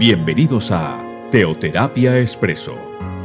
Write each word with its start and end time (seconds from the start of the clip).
Bienvenidos 0.00 0.70
a 0.70 1.28
Teoterapia 1.30 2.18
Expreso, 2.18 2.74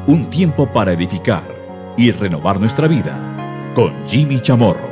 un 0.07 0.29
tiempo 0.29 0.69
para 0.73 0.91
edificar 0.91 1.95
y 1.97 2.11
renovar 2.11 2.59
nuestra 2.59 2.89
vida 2.89 3.71
con 3.73 4.05
Jimmy 4.05 4.41
Chamorro. 4.41 4.89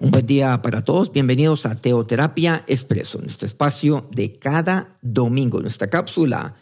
Un 0.00 0.10
buen 0.10 0.24
día 0.24 0.62
para 0.62 0.82
todos, 0.82 1.12
bienvenidos 1.12 1.66
a 1.66 1.76
Teoterapia 1.76 2.64
Expreso, 2.66 3.18
nuestro 3.18 3.44
espacio 3.44 4.08
de 4.12 4.38
cada 4.38 4.96
domingo, 5.02 5.60
nuestra 5.60 5.88
cápsula 5.88 6.54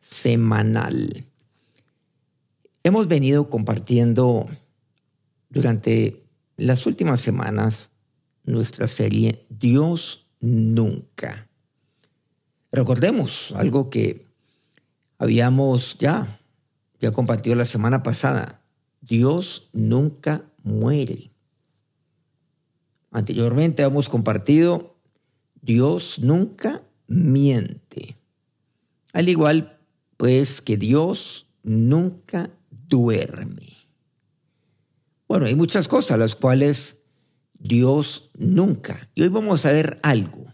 semanal. 0.00 1.26
Hemos 2.84 3.06
venido 3.06 3.50
compartiendo 3.50 4.46
durante 5.50 6.24
las 6.56 6.86
últimas 6.86 7.20
semanas 7.20 7.90
nuestra 8.44 8.88
serie 8.88 9.44
Dios 9.50 10.30
nunca. 10.40 11.47
Recordemos 12.70 13.52
algo 13.56 13.88
que 13.88 14.26
habíamos 15.18 15.96
ya, 15.98 16.40
ya 17.00 17.10
compartido 17.10 17.56
la 17.56 17.64
semana 17.64 18.02
pasada. 18.02 18.60
Dios 19.00 19.70
nunca 19.72 20.44
muere. 20.62 21.30
Anteriormente 23.10 23.82
hemos 23.82 24.08
compartido 24.08 24.96
Dios 25.62 26.18
nunca 26.18 26.82
miente. 27.06 28.16
Al 29.14 29.28
igual, 29.30 29.80
pues, 30.18 30.60
que 30.60 30.76
Dios 30.76 31.46
nunca 31.62 32.50
duerme. 32.86 33.78
Bueno, 35.26 35.46
hay 35.46 35.54
muchas 35.54 35.88
cosas 35.88 36.18
las 36.18 36.36
cuales 36.36 36.96
Dios 37.58 38.30
nunca. 38.36 39.08
Y 39.14 39.22
hoy 39.22 39.28
vamos 39.28 39.64
a 39.64 39.72
ver 39.72 39.98
algo 40.02 40.48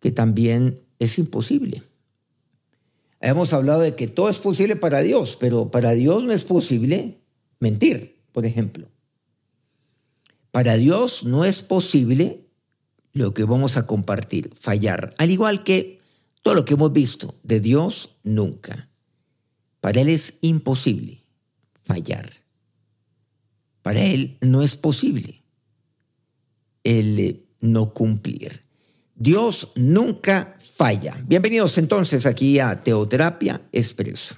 que 0.00 0.10
también 0.10 0.80
es 0.98 1.18
imposible. 1.18 1.82
Hemos 3.20 3.52
hablado 3.52 3.80
de 3.80 3.94
que 3.94 4.08
todo 4.08 4.28
es 4.30 4.38
posible 4.38 4.76
para 4.76 5.00
Dios, 5.00 5.36
pero 5.38 5.70
para 5.70 5.92
Dios 5.92 6.24
no 6.24 6.32
es 6.32 6.44
posible 6.44 7.18
mentir, 7.58 8.18
por 8.32 8.46
ejemplo. 8.46 8.88
Para 10.50 10.76
Dios 10.76 11.24
no 11.24 11.44
es 11.44 11.62
posible 11.62 12.46
lo 13.12 13.34
que 13.34 13.44
vamos 13.44 13.76
a 13.76 13.86
compartir, 13.86 14.50
fallar, 14.54 15.14
al 15.18 15.30
igual 15.30 15.62
que 15.64 16.00
todo 16.42 16.54
lo 16.54 16.64
que 16.64 16.74
hemos 16.74 16.92
visto 16.92 17.34
de 17.42 17.60
Dios 17.60 18.16
nunca. 18.22 18.88
Para 19.80 20.00
Él 20.00 20.08
es 20.08 20.34
imposible 20.40 21.22
fallar. 21.82 22.30
Para 23.82 24.04
Él 24.04 24.38
no 24.40 24.62
es 24.62 24.76
posible 24.76 25.42
el 26.84 27.46
no 27.60 27.92
cumplir. 27.92 28.62
Dios 29.20 29.72
nunca 29.74 30.56
falla. 30.76 31.22
Bienvenidos 31.26 31.76
entonces 31.76 32.24
aquí 32.24 32.58
a 32.58 32.82
Teoterapia 32.82 33.60
Expreso. 33.70 34.36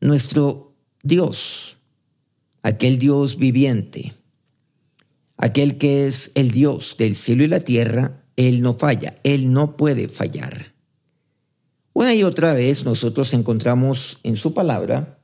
Nuestro 0.00 0.74
Dios, 1.04 1.78
aquel 2.64 2.98
Dios 2.98 3.36
viviente, 3.36 4.12
aquel 5.36 5.78
que 5.78 6.08
es 6.08 6.32
el 6.34 6.50
Dios 6.50 6.96
del 6.98 7.14
cielo 7.14 7.44
y 7.44 7.46
la 7.46 7.60
tierra, 7.60 8.24
Él 8.34 8.60
no 8.60 8.74
falla, 8.74 9.14
Él 9.22 9.52
no 9.52 9.76
puede 9.76 10.08
fallar. 10.08 10.74
Una 11.92 12.12
y 12.12 12.24
otra 12.24 12.54
vez 12.54 12.84
nosotros 12.84 13.34
encontramos 13.34 14.18
en 14.24 14.34
su 14.34 14.52
palabra 14.52 15.20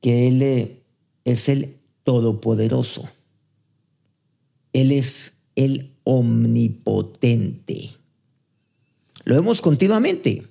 que 0.00 0.26
Él 0.26 0.82
es 1.24 1.48
el 1.48 1.76
Todopoderoso. 2.02 3.08
Él 4.72 4.90
es 4.90 5.34
el 5.54 5.97
omnipotente. 6.10 7.90
Lo 9.24 9.34
vemos 9.34 9.60
continuamente 9.60 10.48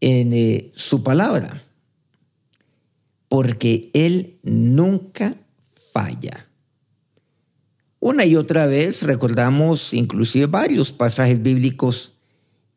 en 0.00 0.32
eh, 0.32 0.72
su 0.74 1.02
palabra, 1.02 1.62
porque 3.28 3.90
Él 3.92 4.38
nunca 4.42 5.36
falla. 5.92 6.48
Una 8.00 8.24
y 8.24 8.34
otra 8.36 8.64
vez 8.64 9.02
recordamos 9.02 9.92
inclusive 9.92 10.46
varios 10.46 10.90
pasajes 10.90 11.42
bíblicos 11.42 12.14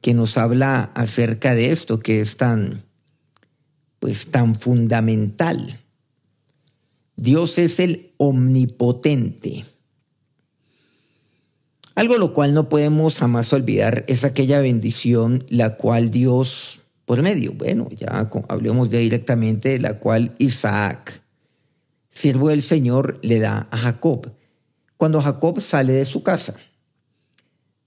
que 0.02 0.14
nos 0.14 0.38
habla 0.38 0.92
acerca 0.96 1.56
de 1.56 1.72
esto 1.72 2.00
que 2.00 2.20
es 2.20 2.36
tan 2.36 2.84
pues 4.00 4.32
tan 4.32 4.56
fundamental. 4.56 5.80
Dios 7.16 7.58
es 7.58 7.80
el 7.80 8.12
omnipotente. 8.18 9.64
Algo 11.96 12.18
lo 12.18 12.34
cual 12.34 12.54
no 12.54 12.70
podemos 12.70 13.18
jamás 13.18 13.52
olvidar 13.54 14.06
es 14.08 14.24
aquella 14.24 14.62
bendición 14.62 15.44
la 15.50 15.76
cual 15.76 16.10
Dios, 16.10 16.86
por 17.06 17.22
medio, 17.22 17.54
bueno, 17.54 17.90
ya 17.92 18.30
hablemos 18.48 18.90
ya 18.90 19.00
directamente, 19.00 19.70
de 19.70 19.80
la 19.80 20.00
cual 20.00 20.34
Isaac, 20.38 21.22
siervo 22.10 22.50
del 22.50 22.62
Señor, 22.62 23.20
le 23.22 23.40
da 23.40 23.68
a 23.72 23.78
Jacob. 23.78 24.32
Cuando 24.96 25.22
Jacob 25.22 25.60
sale 25.60 25.94
de 25.94 26.06
su 26.06 26.24
casa, 26.24 26.56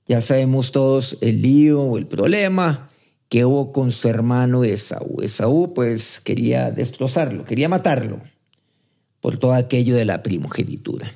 ya 0.07 0.21
sabemos 0.21 0.71
todos 0.71 1.17
el 1.23 1.41
lío 1.41 1.81
o 1.81 1.97
el 1.97 2.07
problema 2.07 2.91
que 3.31 3.47
hubo 3.47 3.73
con 3.73 3.91
su 3.91 4.09
hermano 4.09 4.65
Esaú. 4.65 5.23
Esaú 5.23 5.73
pues 5.73 6.21
quería 6.21 6.71
destrozarlo, 6.71 7.45
quería 7.45 7.71
matarlo 7.71 8.21
por 9.21 9.39
todo 9.39 9.55
aquello 9.55 9.97
de 9.97 10.05
la 10.05 10.23
primogenitura. 10.23 11.11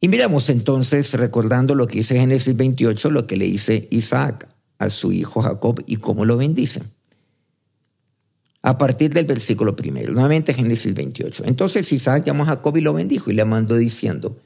Y 0.00 0.08
miramos 0.08 0.48
entonces, 0.48 1.12
recordando 1.12 1.74
lo 1.74 1.86
que 1.86 1.98
dice 1.98 2.18
Génesis 2.18 2.56
28, 2.56 3.10
lo 3.10 3.26
que 3.26 3.36
le 3.36 3.44
dice 3.44 3.86
Isaac 3.90 4.48
a 4.78 4.88
su 4.88 5.12
hijo 5.12 5.42
Jacob 5.42 5.82
y 5.86 5.96
cómo 5.96 6.24
lo 6.24 6.38
bendice. 6.38 6.82
A 8.62 8.78
partir 8.78 9.12
del 9.12 9.26
versículo 9.26 9.76
primero, 9.76 10.12
nuevamente 10.12 10.54
Génesis 10.54 10.94
28. 10.94 11.44
Entonces 11.46 11.92
Isaac 11.92 12.24
llamó 12.24 12.44
a 12.44 12.48
Jacob 12.48 12.76
y 12.78 12.80
lo 12.80 12.94
bendijo 12.94 13.30
y 13.30 13.34
le 13.34 13.44
mandó 13.44 13.76
diciendo, 13.76 14.38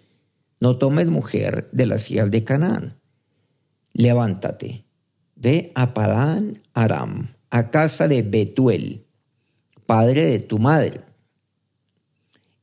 no 0.60 0.76
tomes 0.76 1.08
mujer 1.08 1.68
de 1.72 1.86
las 1.86 2.10
hijas 2.10 2.30
de 2.30 2.42
Canaán. 2.42 2.94
Levántate, 3.92 4.86
ve 5.36 5.70
a 5.76 5.94
Padán 5.94 6.58
Aram, 6.74 7.34
a 7.50 7.70
casa 7.70 8.08
de 8.08 8.22
Betuel, 8.22 9.04
padre 9.86 10.26
de 10.26 10.38
tu 10.40 10.58
madre 10.58 11.00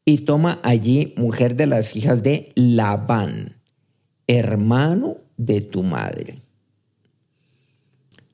y 0.06 0.20
toma 0.20 0.60
allí 0.64 1.14
mujer 1.18 1.56
de 1.56 1.68
las 1.68 1.96
hijas 1.96 2.24
de 2.24 2.52
Labán, 2.56 3.58
hermano 4.28 5.18
de 5.38 5.62
tu 5.62 5.84
madre. 5.84 6.42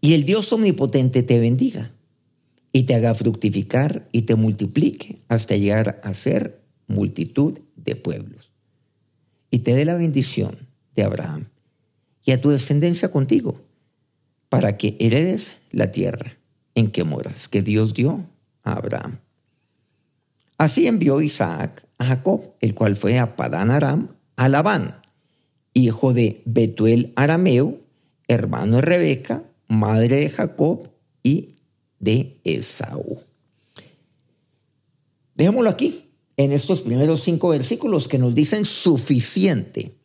Y 0.02 0.14
el 0.14 0.26
Dios 0.26 0.52
omnipotente 0.54 1.24
te 1.24 1.40
bendiga 1.40 1.92
y 2.72 2.84
te 2.84 2.96
haga 2.96 3.16
fructificar 3.16 4.08
y 4.12 4.24
te 4.24 4.36
multiplique 4.36 5.24
hasta 5.28 5.56
llegar 5.56 6.00
a 6.04 6.14
ser 6.14 6.62
multitud 6.88 7.58
de 7.76 7.96
pueblos. 7.96 8.52
Y 9.50 9.60
te 9.60 9.74
dé 9.74 9.86
la 9.86 9.96
bendición 9.96 10.68
de 10.96 11.04
Abraham 11.04 11.48
y 12.26 12.32
a 12.32 12.42
tu 12.42 12.50
descendencia 12.50 13.10
contigo, 13.10 13.62
para 14.50 14.78
que 14.78 14.98
heredes 15.00 15.56
la 15.72 15.92
tierra 15.92 16.38
en 16.76 16.92
que 16.92 17.04
moras, 17.04 17.48
que 17.48 17.62
Dios 17.62 17.94
dio 17.94 18.26
a 18.64 18.74
Abraham. 18.74 19.20
Así 20.58 20.88
envió 20.88 21.22
Isaac 21.22 21.88
a 21.98 22.06
Jacob, 22.06 22.54
el 22.62 22.74
cual 22.74 22.96
fue 22.96 23.20
a 23.20 23.36
Padán 23.36 23.70
Aram, 23.70 24.16
a 24.36 24.50
Labán, 24.50 25.02
hijo 25.74 26.14
de 26.14 26.42
Betuel 26.46 27.14
Arameo, 27.16 27.80
hermano 28.28 28.78
de 28.78 28.82
Rebeca, 28.82 29.44
madre 29.68 30.16
de 30.16 30.30
Jacob 30.30 30.90
y 31.22 31.56
de 32.00 32.40
Esaú. 32.44 33.20
Dejémoslo 35.36 35.70
aquí, 35.70 36.10
en 36.38 36.52
estos 36.52 36.82
primeros 36.82 37.22
cinco 37.22 37.50
versículos 37.50 38.08
que 38.08 38.18
nos 38.18 38.34
dicen 38.34 38.66
suficiente 38.66 39.96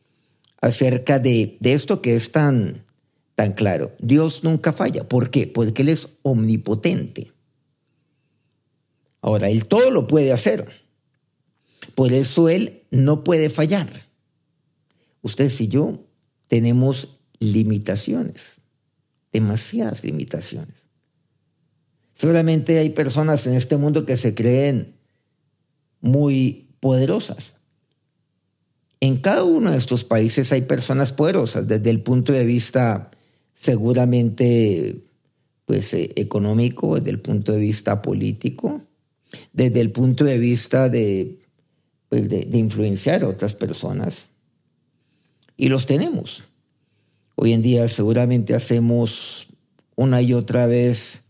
acerca 0.60 1.19
de, 1.19 1.56
de 1.60 1.72
esto 1.72 2.02
que 2.02 2.14
es 2.14 2.32
tan, 2.32 2.84
tan 3.34 3.52
claro. 3.52 3.93
Dios 3.99 4.44
nunca 4.44 4.72
falla. 4.72 5.08
¿Por 5.08 5.31
qué? 5.31 5.46
Porque 5.46 5.82
Él 5.82 5.88
es 5.88 6.10
omnipotente. 6.22 7.32
Ahora, 9.22 9.48
Él 9.48 9.66
todo 9.66 9.90
lo 9.90 10.06
puede 10.06 10.32
hacer. 10.32 10.69
Por 11.94 12.12
eso 12.12 12.48
Él 12.48 12.82
no 12.90 13.24
puede 13.24 13.48
fallar. 13.48 14.06
Ustedes 15.22 15.60
y 15.60 15.69
yo 15.69 16.00
tenemos 16.48 17.20
limitaciones, 17.38 18.56
demasiadas 19.32 20.04
limitaciones. 20.04 20.74
Seguramente 22.14 22.78
hay 22.78 22.90
personas 22.90 23.46
en 23.46 23.54
este 23.54 23.76
mundo 23.76 24.04
que 24.04 24.16
se 24.16 24.34
creen 24.34 24.94
muy 26.00 26.68
poderosas. 26.80 27.54
En 29.00 29.18
cada 29.18 29.44
uno 29.44 29.70
de 29.70 29.78
estos 29.78 30.04
países 30.04 30.52
hay 30.52 30.62
personas 30.62 31.12
poderosas 31.12 31.66
desde 31.66 31.90
el 31.90 32.02
punto 32.02 32.32
de 32.32 32.44
vista 32.44 33.10
seguramente 33.54 35.04
pues 35.64 35.94
eh, 35.94 36.12
económico, 36.16 36.96
desde 36.96 37.10
el 37.10 37.20
punto 37.20 37.52
de 37.52 37.58
vista 37.58 38.02
político, 38.02 38.82
desde 39.52 39.81
el 39.81 39.90
punto 39.93 40.25
de 40.25 40.38
vista 40.38 40.90
pues, 40.90 42.29
de, 42.29 42.44
de, 42.44 42.58
influenciar 42.58 43.23
a 43.25 43.29
otras 43.29 43.55
personas. 43.55 44.31
Y 45.56 45.69
los 45.69 45.87
tenemos. 45.87 46.49
Hoy 47.34 47.52
en 47.52 47.62
día 47.62 47.88
seguramente 47.88 48.55
hacemos 48.55 49.49
una 49.96 50.23
y 50.23 50.34
otra 50.34 50.67
vez, 50.67 51.23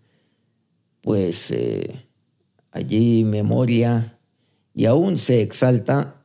pues 1.01 1.51
eh, 1.51 2.07
allí 2.71 3.25
memoria, 3.25 4.19
y 4.75 4.87
aún 4.87 5.19
se 5.19 5.43
exalta 5.43 6.25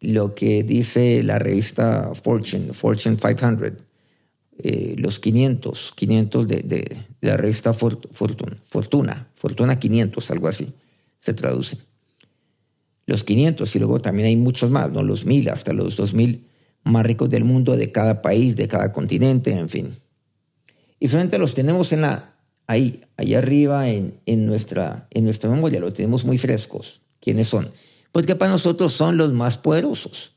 lo 0.00 0.34
que 0.34 0.62
dice 0.62 1.22
la 1.22 1.38
revista 1.38 2.12
Fortune, 2.14 2.72
Fortune 2.72 3.16
500, 3.16 3.72
eh, 4.58 4.94
los 4.98 5.18
500, 5.20 5.92
500 5.96 6.48
de, 6.48 6.96
la 7.20 7.36
revista 7.36 7.72
Fortune, 7.72 8.58
Fortuna, 8.64 9.28
Fortuna 9.34 9.78
500, 9.78 10.30
algo 10.30 10.48
así 10.48 10.72
se 11.26 11.34
traduce. 11.34 11.78
Los 13.04 13.24
500 13.24 13.74
y 13.74 13.78
luego 13.80 14.00
también 14.00 14.28
hay 14.28 14.36
muchos 14.36 14.70
más, 14.70 14.92
¿no? 14.92 15.02
los 15.02 15.26
1000 15.26 15.48
hasta 15.50 15.72
los 15.72 15.96
2000 15.96 16.46
más 16.84 17.04
ricos 17.04 17.28
del 17.28 17.42
mundo, 17.42 17.76
de 17.76 17.90
cada 17.90 18.22
país, 18.22 18.54
de 18.54 18.68
cada 18.68 18.92
continente, 18.92 19.50
en 19.50 19.68
fin. 19.68 19.96
Y 21.00 21.08
solamente 21.08 21.38
los 21.38 21.54
tenemos 21.54 21.92
en 21.92 22.02
la, 22.02 22.36
ahí, 22.68 23.02
arriba 23.36 23.88
en, 23.88 24.20
en, 24.24 24.46
nuestra, 24.46 25.08
en 25.10 25.24
nuestra 25.24 25.50
memoria, 25.50 25.80
los 25.80 25.94
tenemos 25.94 26.24
muy 26.24 26.38
frescos. 26.38 27.02
¿Quiénes 27.20 27.48
son? 27.48 27.66
Porque 28.12 28.36
para 28.36 28.52
nosotros 28.52 28.92
son 28.92 29.16
los 29.16 29.32
más 29.32 29.58
poderosos. 29.58 30.32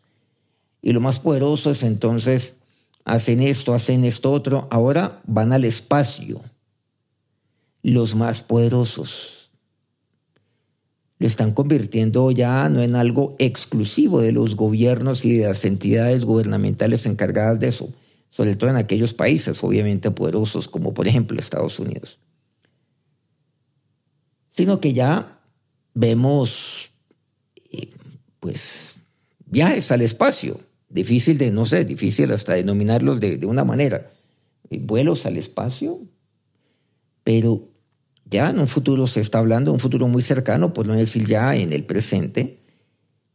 Y 0.81 0.91
los 0.91 1.03
más 1.03 1.19
poderosos 1.19 1.83
entonces 1.83 2.55
hacen 3.05 3.41
esto, 3.41 3.75
hacen 3.75 4.03
esto 4.05 4.31
otro, 4.31 4.67
ahora 4.71 5.21
van 5.27 5.53
al 5.53 5.65
espacio. 5.65 6.41
Los 7.83 8.15
más 8.15 8.41
poderosos 8.41 9.38
lo 11.19 11.27
están 11.27 11.51
convirtiendo 11.51 12.31
ya 12.31 12.69
no 12.69 12.81
en 12.81 12.95
algo 12.95 13.35
exclusivo 13.39 14.21
de 14.21 14.31
los 14.31 14.55
gobiernos 14.55 15.25
y 15.25 15.37
de 15.37 15.47
las 15.47 15.65
entidades 15.65 16.23
gubernamentales 16.23 17.05
encargadas 17.05 17.59
de 17.59 17.67
eso, 17.67 17.89
sobre 18.29 18.55
todo 18.55 18.69
en 18.69 18.77
aquellos 18.77 19.13
países 19.13 19.61
obviamente 19.63 20.11
poderosos 20.11 20.69
como 20.69 20.93
por 20.93 21.07
ejemplo 21.07 21.37
Estados 21.37 21.77
Unidos, 21.79 22.19
sino 24.51 24.79
que 24.79 24.93
ya 24.93 25.41
vemos 25.93 26.91
eh, 27.69 27.89
pues 28.39 28.95
viajes 29.45 29.91
al 29.91 30.01
espacio, 30.01 30.61
difícil 30.87 31.37
de, 31.37 31.51
no 31.51 31.65
sé, 31.65 31.83
difícil 31.83 32.31
hasta 32.31 32.53
denominarlos 32.53 33.19
de, 33.19 33.37
de 33.37 33.45
una 33.45 33.65
manera, 33.65 34.09
vuelos 34.69 35.25
al 35.25 35.35
espacio, 35.35 35.99
pero 37.23 37.68
ya 38.29 38.49
en 38.49 38.59
un 38.59 38.67
futuro 38.67 39.07
se 39.07 39.21
está 39.21 39.39
hablando, 39.39 39.73
un 39.73 39.79
futuro 39.79 40.07
muy 40.07 40.21
cercano, 40.21 40.73
por 40.73 40.85
no 40.85 40.93
decir 40.93 41.25
ya 41.25 41.55
en 41.55 41.73
el 41.73 41.83
presente, 41.83 42.59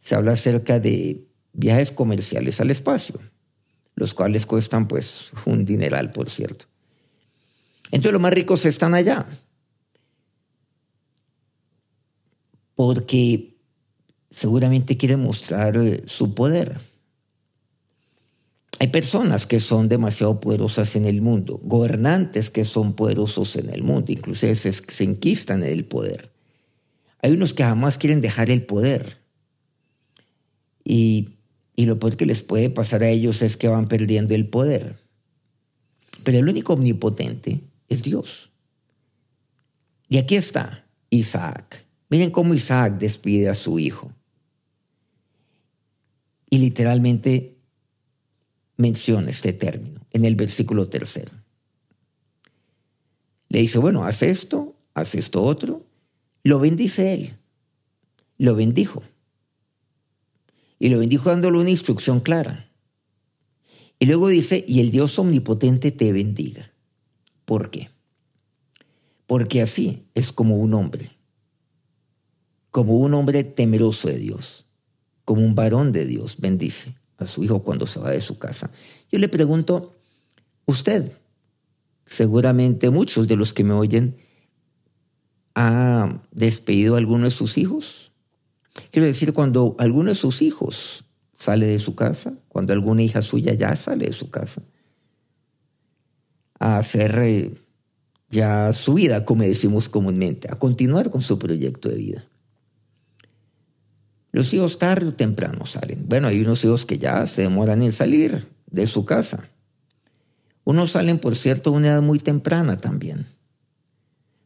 se 0.00 0.14
habla 0.14 0.32
acerca 0.32 0.78
de 0.80 1.26
viajes 1.52 1.90
comerciales 1.90 2.60
al 2.60 2.70
espacio, 2.70 3.18
los 3.96 4.14
cuales 4.14 4.46
cuestan 4.46 4.86
pues 4.86 5.30
un 5.46 5.64
dineral, 5.64 6.10
por 6.10 6.30
cierto. 6.30 6.66
Entonces 7.86 8.12
los 8.12 8.22
más 8.22 8.32
ricos 8.32 8.66
están 8.66 8.94
allá, 8.94 9.26
porque 12.74 13.56
seguramente 14.30 14.96
quieren 14.96 15.20
mostrar 15.20 15.76
eh, 15.76 16.02
su 16.06 16.34
poder. 16.34 16.80
Hay 18.84 18.88
personas 18.88 19.46
que 19.46 19.60
son 19.60 19.88
demasiado 19.88 20.40
poderosas 20.40 20.94
en 20.94 21.06
el 21.06 21.22
mundo, 21.22 21.58
gobernantes 21.62 22.50
que 22.50 22.66
son 22.66 22.94
poderosos 22.94 23.56
en 23.56 23.70
el 23.70 23.82
mundo, 23.82 24.12
inclusive 24.12 24.54
se, 24.56 24.74
se 24.74 25.04
enquistan 25.04 25.62
en 25.62 25.72
el 25.72 25.86
poder. 25.86 26.34
Hay 27.22 27.32
unos 27.32 27.54
que 27.54 27.64
jamás 27.64 27.96
quieren 27.96 28.20
dejar 28.20 28.50
el 28.50 28.66
poder. 28.66 29.22
Y, 30.84 31.38
y 31.74 31.86
lo 31.86 31.98
peor 31.98 32.18
que 32.18 32.26
les 32.26 32.42
puede 32.42 32.68
pasar 32.68 33.02
a 33.02 33.08
ellos 33.08 33.40
es 33.40 33.56
que 33.56 33.68
van 33.68 33.88
perdiendo 33.88 34.34
el 34.34 34.50
poder. 34.50 34.98
Pero 36.22 36.36
el 36.36 36.46
único 36.46 36.74
omnipotente 36.74 37.62
es 37.88 38.02
Dios. 38.02 38.50
Y 40.10 40.18
aquí 40.18 40.36
está 40.36 40.86
Isaac. 41.08 41.86
Miren 42.10 42.30
cómo 42.30 42.52
Isaac 42.52 42.98
despide 42.98 43.48
a 43.48 43.54
su 43.54 43.78
hijo. 43.78 44.12
Y 46.50 46.58
literalmente 46.58 47.53
menciona 48.76 49.30
este 49.30 49.52
término 49.52 50.00
en 50.10 50.24
el 50.24 50.36
versículo 50.36 50.88
tercero. 50.88 51.32
Le 53.48 53.60
dice, 53.60 53.78
bueno, 53.78 54.04
haz 54.04 54.22
esto, 54.22 54.74
haz 54.94 55.14
esto 55.14 55.42
otro. 55.42 55.86
Lo 56.42 56.58
bendice 56.58 57.14
él. 57.14 57.36
Lo 58.36 58.54
bendijo. 58.54 59.02
Y 60.78 60.88
lo 60.88 60.98
bendijo 60.98 61.30
dándole 61.30 61.58
una 61.58 61.70
instrucción 61.70 62.20
clara. 62.20 62.68
Y 63.98 64.06
luego 64.06 64.28
dice, 64.28 64.64
y 64.66 64.80
el 64.80 64.90
Dios 64.90 65.18
omnipotente 65.18 65.92
te 65.92 66.12
bendiga. 66.12 66.72
¿Por 67.44 67.70
qué? 67.70 67.90
Porque 69.26 69.62
así 69.62 70.04
es 70.14 70.32
como 70.32 70.56
un 70.56 70.74
hombre, 70.74 71.12
como 72.70 72.98
un 72.98 73.14
hombre 73.14 73.44
temeroso 73.44 74.08
de 74.08 74.18
Dios, 74.18 74.66
como 75.24 75.42
un 75.42 75.54
varón 75.54 75.92
de 75.92 76.06
Dios, 76.06 76.36
bendice 76.40 76.94
a 77.24 77.26
su 77.26 77.42
hijo 77.44 77.62
cuando 77.62 77.86
se 77.86 78.00
va 78.00 78.10
de 78.10 78.20
su 78.20 78.38
casa. 78.38 78.70
Yo 79.10 79.18
le 79.18 79.28
pregunto, 79.28 79.94
usted, 80.66 81.12
seguramente 82.06 82.90
muchos 82.90 83.28
de 83.28 83.36
los 83.36 83.52
que 83.52 83.64
me 83.64 83.72
oyen, 83.72 84.16
¿ha 85.54 86.20
despedido 86.30 86.94
a 86.94 86.98
alguno 86.98 87.24
de 87.24 87.30
sus 87.30 87.58
hijos? 87.58 88.12
Quiero 88.90 89.06
decir, 89.06 89.32
cuando 89.32 89.76
alguno 89.78 90.10
de 90.10 90.14
sus 90.14 90.42
hijos 90.42 91.04
sale 91.34 91.66
de 91.66 91.78
su 91.78 91.94
casa, 91.94 92.34
cuando 92.48 92.72
alguna 92.72 93.02
hija 93.02 93.22
suya 93.22 93.54
ya 93.54 93.76
sale 93.76 94.06
de 94.06 94.12
su 94.12 94.30
casa, 94.30 94.62
a 96.58 96.78
hacer 96.78 97.18
eh, 97.22 97.54
ya 98.30 98.72
su 98.72 98.94
vida, 98.94 99.24
como 99.24 99.42
decimos 99.42 99.88
comúnmente, 99.88 100.48
a 100.50 100.56
continuar 100.56 101.10
con 101.10 101.22
su 101.22 101.38
proyecto 101.38 101.88
de 101.88 101.96
vida. 101.96 102.24
Los 104.34 104.52
hijos 104.52 104.78
tarde 104.80 105.06
o 105.06 105.14
temprano 105.14 105.64
salen. 105.64 106.08
Bueno, 106.08 106.26
hay 106.26 106.40
unos 106.40 106.64
hijos 106.64 106.84
que 106.84 106.98
ya 106.98 107.24
se 107.28 107.42
demoran 107.42 107.82
en 107.82 107.92
salir 107.92 108.44
de 108.66 108.88
su 108.88 109.04
casa. 109.04 109.48
Unos 110.64 110.90
salen, 110.90 111.20
por 111.20 111.36
cierto, 111.36 111.70
a 111.70 111.74
una 111.74 111.86
edad 111.86 112.02
muy 112.02 112.18
temprana 112.18 112.76
también. 112.76 113.28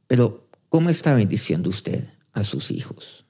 Pero, 0.07 0.47
¿cómo 0.69 0.91
está 0.91 1.15
bendiciendo 1.15 1.71
usted 1.71 2.05
a 2.35 2.45
sus 2.45 2.71
hijos? 2.71 3.25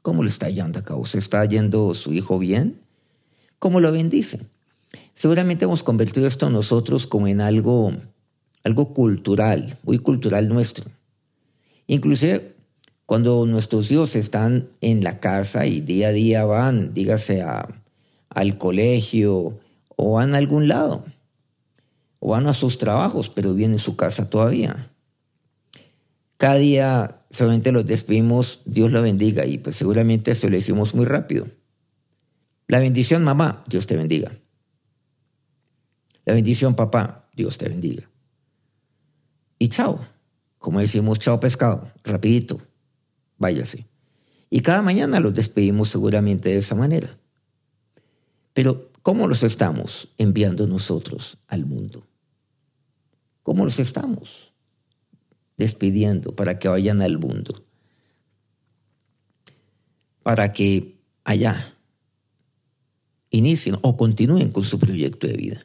¿Cómo 0.00 0.22
le 0.22 0.30
está 0.30 0.48
yendo 0.48 0.78
a 0.78 0.82
cabo? 0.82 1.04
¿Se 1.04 1.18
está 1.18 1.44
yendo 1.44 1.94
su 1.94 2.14
hijo 2.14 2.38
bien? 2.38 2.80
¿Cómo 3.58 3.80
lo 3.80 3.92
bendice? 3.92 4.46
Seguramente 5.12 5.66
hemos 5.66 5.82
convertido 5.82 6.26
esto 6.26 6.48
nosotros 6.48 7.06
como 7.06 7.28
en 7.28 7.42
algo, 7.42 7.92
algo 8.64 8.94
cultural, 8.94 9.76
muy 9.82 9.98
cultural 9.98 10.48
nuestro. 10.48 10.86
Inclusive 11.86 12.56
cuando 13.08 13.46
nuestros 13.46 13.90
hijos 13.90 14.16
están 14.16 14.68
en 14.82 15.02
la 15.02 15.18
casa 15.18 15.64
y 15.64 15.80
día 15.80 16.08
a 16.08 16.12
día 16.12 16.44
van, 16.44 16.92
dígase, 16.92 17.42
al 18.28 18.58
colegio 18.58 19.58
o 19.96 20.12
van 20.12 20.34
a 20.34 20.36
algún 20.36 20.68
lado, 20.68 21.06
o 22.18 22.32
van 22.32 22.46
a 22.48 22.52
sus 22.52 22.76
trabajos, 22.76 23.30
pero 23.30 23.54
vienen 23.54 23.76
en 23.76 23.78
su 23.78 23.96
casa 23.96 24.28
todavía. 24.28 24.90
Cada 26.36 26.56
día 26.56 27.22
solamente 27.30 27.72
los 27.72 27.86
despedimos, 27.86 28.60
Dios 28.66 28.92
lo 28.92 29.00
bendiga, 29.00 29.46
y 29.46 29.56
pues 29.56 29.76
seguramente 29.76 30.32
eso 30.32 30.46
lo 30.46 30.56
decimos 30.56 30.94
muy 30.94 31.06
rápido. 31.06 31.48
La 32.66 32.78
bendición, 32.78 33.24
mamá, 33.24 33.64
Dios 33.70 33.86
te 33.86 33.96
bendiga. 33.96 34.36
La 36.26 36.34
bendición, 36.34 36.74
papá, 36.74 37.26
Dios 37.34 37.56
te 37.56 37.70
bendiga. 37.70 38.10
Y 39.58 39.68
chao, 39.68 39.98
como 40.58 40.80
decimos, 40.80 41.20
chao 41.20 41.40
pescado, 41.40 41.90
rapidito 42.04 42.67
váyase. 43.38 43.86
Y 44.50 44.60
cada 44.60 44.82
mañana 44.82 45.20
los 45.20 45.34
despedimos 45.34 45.88
seguramente 45.88 46.48
de 46.48 46.58
esa 46.58 46.74
manera. 46.74 47.18
Pero, 48.54 48.90
¿cómo 49.02 49.28
los 49.28 49.42
estamos 49.42 50.08
enviando 50.18 50.66
nosotros 50.66 51.38
al 51.46 51.64
mundo? 51.64 52.06
¿Cómo 53.42 53.64
los 53.64 53.78
estamos 53.78 54.52
despidiendo 55.56 56.34
para 56.34 56.58
que 56.58 56.68
vayan 56.68 57.00
al 57.02 57.18
mundo? 57.18 57.64
Para 60.22 60.52
que 60.52 60.98
allá 61.24 61.74
inicien 63.30 63.76
o 63.82 63.96
continúen 63.96 64.50
con 64.50 64.64
su 64.64 64.78
proyecto 64.78 65.26
de 65.26 65.34
vida. 65.34 65.60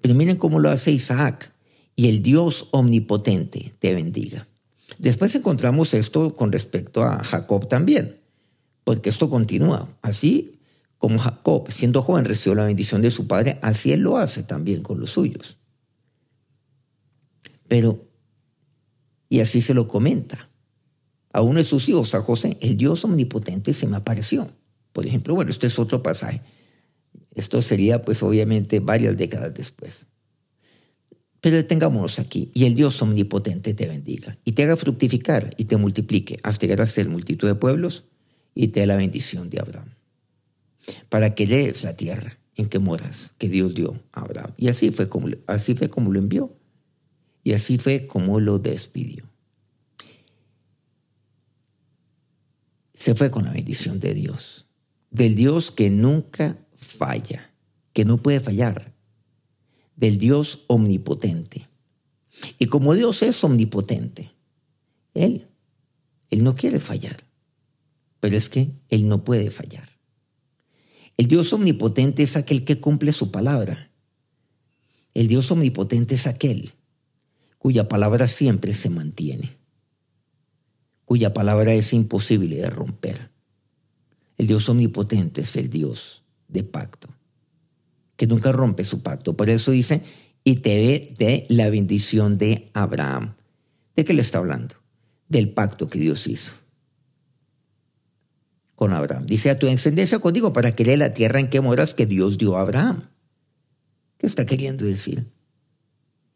Pero 0.00 0.14
miren 0.14 0.36
cómo 0.36 0.58
lo 0.58 0.70
hace 0.70 0.92
Isaac 0.92 1.52
y 1.96 2.08
el 2.08 2.22
Dios 2.22 2.68
omnipotente 2.72 3.74
te 3.78 3.94
bendiga. 3.94 4.48
Después 4.98 5.34
encontramos 5.34 5.94
esto 5.94 6.34
con 6.34 6.52
respecto 6.52 7.02
a 7.02 7.22
Jacob 7.22 7.68
también, 7.68 8.20
porque 8.84 9.10
esto 9.10 9.28
continúa. 9.28 9.88
Así 10.02 10.58
como 10.98 11.18
Jacob, 11.18 11.70
siendo 11.70 12.02
joven, 12.02 12.24
recibió 12.24 12.54
la 12.54 12.64
bendición 12.64 13.02
de 13.02 13.10
su 13.10 13.26
padre, 13.26 13.58
así 13.62 13.92
él 13.92 14.00
lo 14.00 14.16
hace 14.16 14.42
también 14.42 14.82
con 14.82 15.00
los 15.00 15.10
suyos. 15.10 15.58
Pero, 17.68 18.06
y 19.28 19.40
así 19.40 19.60
se 19.62 19.74
lo 19.74 19.88
comenta. 19.88 20.48
A 21.32 21.42
uno 21.42 21.58
de 21.58 21.64
sus 21.64 21.88
hijos, 21.88 22.14
a 22.14 22.22
José, 22.22 22.56
el 22.60 22.76
Dios 22.76 23.04
omnipotente 23.04 23.72
se 23.72 23.86
me 23.86 23.96
apareció. 23.96 24.50
Por 24.92 25.06
ejemplo, 25.06 25.34
bueno, 25.34 25.50
este 25.50 25.66
es 25.66 25.78
otro 25.78 26.02
pasaje. 26.02 26.42
Esto 27.34 27.60
sería 27.60 28.00
pues 28.00 28.22
obviamente 28.22 28.78
varias 28.78 29.16
décadas 29.16 29.52
después. 29.52 30.06
Pero 31.44 31.58
detengámonos 31.58 32.20
aquí. 32.20 32.50
Y 32.54 32.64
el 32.64 32.74
Dios 32.74 33.02
omnipotente 33.02 33.74
te 33.74 33.86
bendiga 33.86 34.38
y 34.46 34.52
te 34.52 34.62
haga 34.62 34.78
fructificar 34.78 35.52
y 35.58 35.66
te 35.66 35.76
multiplique 35.76 36.38
hasta 36.42 36.64
llegar 36.64 36.80
a 36.80 36.86
ser 36.86 37.10
multitud 37.10 37.46
de 37.46 37.54
pueblos 37.54 38.04
y 38.54 38.68
te 38.68 38.80
dé 38.80 38.86
la 38.86 38.96
bendición 38.96 39.50
de 39.50 39.60
Abraham. 39.60 39.90
Para 41.10 41.34
que 41.34 41.46
lees 41.46 41.84
la 41.84 41.92
tierra 41.92 42.38
en 42.56 42.70
que 42.70 42.78
moras, 42.78 43.34
que 43.36 43.50
Dios 43.50 43.74
dio 43.74 44.02
a 44.12 44.22
Abraham. 44.22 44.54
Y 44.56 44.68
así 44.68 44.90
fue 44.90 45.06
así 45.46 45.74
fue 45.74 45.90
como 45.90 46.10
lo 46.10 46.18
envió. 46.18 46.56
Y 47.42 47.52
así 47.52 47.76
fue 47.76 48.06
como 48.06 48.40
lo 48.40 48.58
despidió. 48.58 49.30
Se 52.94 53.14
fue 53.14 53.30
con 53.30 53.44
la 53.44 53.52
bendición 53.52 54.00
de 54.00 54.14
Dios. 54.14 54.66
Del 55.10 55.34
Dios 55.34 55.72
que 55.72 55.90
nunca 55.90 56.56
falla, 56.78 57.52
que 57.92 58.06
no 58.06 58.22
puede 58.22 58.40
fallar 58.40 58.93
del 59.96 60.18
Dios 60.18 60.64
omnipotente. 60.66 61.68
Y 62.58 62.66
como 62.66 62.94
Dios 62.94 63.22
es 63.22 63.42
omnipotente, 63.44 64.32
Él, 65.14 65.48
Él 66.30 66.42
no 66.42 66.56
quiere 66.56 66.80
fallar, 66.80 67.24
pero 68.20 68.36
es 68.36 68.48
que 68.48 68.72
Él 68.88 69.08
no 69.08 69.24
puede 69.24 69.50
fallar. 69.50 69.88
El 71.16 71.26
Dios 71.28 71.52
omnipotente 71.52 72.24
es 72.24 72.36
aquel 72.36 72.64
que 72.64 72.80
cumple 72.80 73.12
su 73.12 73.30
palabra. 73.30 73.90
El 75.14 75.28
Dios 75.28 75.50
omnipotente 75.50 76.16
es 76.16 76.26
aquel 76.26 76.74
cuya 77.58 77.88
palabra 77.88 78.28
siempre 78.28 78.74
se 78.74 78.90
mantiene, 78.90 79.56
cuya 81.04 81.32
palabra 81.32 81.72
es 81.72 81.92
imposible 81.92 82.56
de 82.56 82.68
romper. 82.68 83.30
El 84.36 84.48
Dios 84.48 84.68
omnipotente 84.68 85.42
es 85.42 85.56
el 85.56 85.70
Dios 85.70 86.24
de 86.48 86.64
pacto 86.64 87.08
que 88.16 88.26
nunca 88.26 88.52
rompe 88.52 88.84
su 88.84 89.02
pacto. 89.02 89.36
Por 89.36 89.50
eso 89.50 89.70
dice, 89.70 90.02
y 90.44 90.56
te 90.56 90.76
ve 90.76 91.14
de 91.18 91.46
la 91.48 91.70
bendición 91.70 92.38
de 92.38 92.66
Abraham. 92.74 93.34
¿De 93.96 94.04
qué 94.04 94.12
le 94.14 94.22
está 94.22 94.38
hablando? 94.38 94.76
Del 95.28 95.50
pacto 95.50 95.88
que 95.88 95.98
Dios 95.98 96.26
hizo 96.26 96.64
con 98.74 98.92
Abraham. 98.92 99.26
Dice 99.26 99.50
a 99.50 99.58
tu 99.58 99.66
descendencia 99.66 100.18
contigo 100.18 100.52
para 100.52 100.74
que 100.74 100.84
dé 100.84 100.96
la 100.96 101.14
tierra 101.14 101.40
en 101.40 101.48
que 101.48 101.60
moras 101.60 101.94
que 101.94 102.06
Dios 102.06 102.38
dio 102.38 102.56
a 102.56 102.62
Abraham. 102.62 103.08
¿Qué 104.18 104.26
está 104.26 104.46
queriendo 104.46 104.84
decir? 104.84 105.26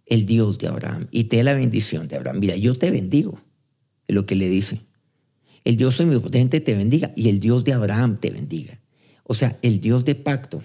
El 0.06 0.24
Dios 0.24 0.58
de 0.58 0.68
Abraham 0.68 1.08
y 1.10 1.24
te 1.24 1.36
dé 1.36 1.44
la 1.44 1.54
bendición 1.54 2.08
de 2.08 2.16
Abraham. 2.16 2.38
Mira, 2.40 2.56
yo 2.56 2.76
te 2.76 2.90
bendigo, 2.90 3.40
es 4.06 4.14
lo 4.14 4.24
que 4.24 4.36
le 4.36 4.48
dice. 4.48 4.80
El 5.64 5.76
Dios 5.76 6.00
omnipotente 6.00 6.60
te 6.60 6.74
bendiga 6.74 7.12
y 7.14 7.28
el 7.28 7.40
Dios 7.40 7.64
de 7.64 7.74
Abraham 7.74 8.18
te 8.18 8.30
bendiga. 8.30 8.80
O 9.24 9.34
sea, 9.34 9.58
el 9.62 9.80
Dios 9.80 10.04
de 10.04 10.14
pacto 10.14 10.62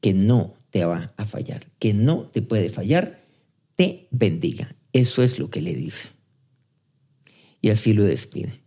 que 0.00 0.14
no 0.14 0.54
te 0.70 0.84
va 0.84 1.12
a 1.16 1.24
fallar, 1.24 1.66
que 1.78 1.94
no 1.94 2.22
te 2.26 2.42
puede 2.42 2.68
fallar, 2.70 3.24
te 3.76 4.08
bendiga. 4.10 4.74
Eso 4.92 5.22
es 5.22 5.38
lo 5.38 5.50
que 5.50 5.60
le 5.60 5.74
dice. 5.74 6.08
Y 7.60 7.70
así 7.70 7.92
lo 7.92 8.04
despide. 8.04 8.60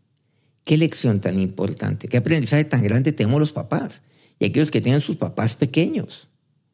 Qué 0.63 0.77
lección 0.77 1.21
tan 1.21 1.39
importante, 1.39 2.07
qué 2.07 2.17
aprendizaje 2.17 2.65
tan 2.65 2.83
grande 2.83 3.11
tenemos 3.11 3.39
los 3.39 3.51
papás 3.51 4.01
y 4.39 4.45
aquellos 4.45 4.71
que 4.71 4.81
tienen 4.81 5.01
sus 5.01 5.17
papás 5.17 5.55
pequeños, 5.55 6.27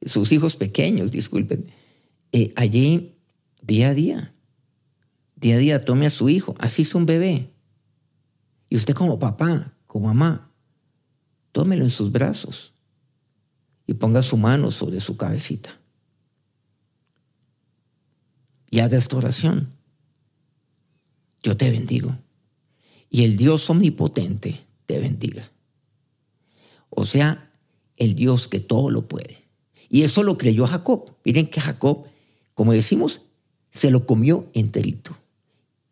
sus 0.05 0.31
hijos 0.31 0.55
pequeños, 0.55 1.11
disculpen. 1.11 1.67
Eh, 2.31 2.51
allí, 2.55 3.15
día 3.61 3.89
a 3.89 3.93
día, 3.93 4.33
día 5.35 5.55
a 5.55 5.59
día 5.59 5.85
tome 5.85 6.05
a 6.05 6.09
su 6.09 6.29
hijo, 6.29 6.55
así 6.59 6.81
es 6.81 6.95
un 6.95 7.05
bebé. 7.05 7.49
Y 8.69 8.75
usted 8.75 8.93
como 8.93 9.19
papá, 9.19 9.73
como 9.85 10.07
mamá, 10.07 10.51
tómelo 11.53 11.85
en 11.85 11.91
sus 11.91 12.11
brazos 12.11 12.76
y 13.87 13.93
ponga 13.93 14.21
su 14.21 14.37
mano 14.37 14.69
sobre 14.69 14.99
su 14.99 15.15
cabecita. 15.15 15.79
Y 18.69 18.79
haga 18.79 18.97
esta 18.97 19.15
oración. 19.15 19.73
Yo 21.41 21.55
te 21.55 21.71
bendigo. 21.71 22.15
Y 23.09 23.23
el 23.23 23.37
Dios 23.37 23.69
omnipotente 23.69 24.65
te 24.85 24.99
bendiga. 24.99 25.49
O 26.89 27.05
sea, 27.05 27.49
el 27.95 28.13
Dios 28.13 28.49
que 28.49 28.59
todo 28.59 28.91
lo 28.91 29.07
puede. 29.07 29.45
Y 29.89 30.03
eso 30.03 30.21
lo 30.23 30.37
creyó 30.37 30.67
Jacob. 30.67 31.15
Miren 31.23 31.47
que 31.47 31.61
Jacob, 31.61 32.05
como 32.53 32.73
decimos, 32.73 33.21
se 33.71 33.89
lo 33.89 34.05
comió 34.05 34.49
enterito. 34.53 35.15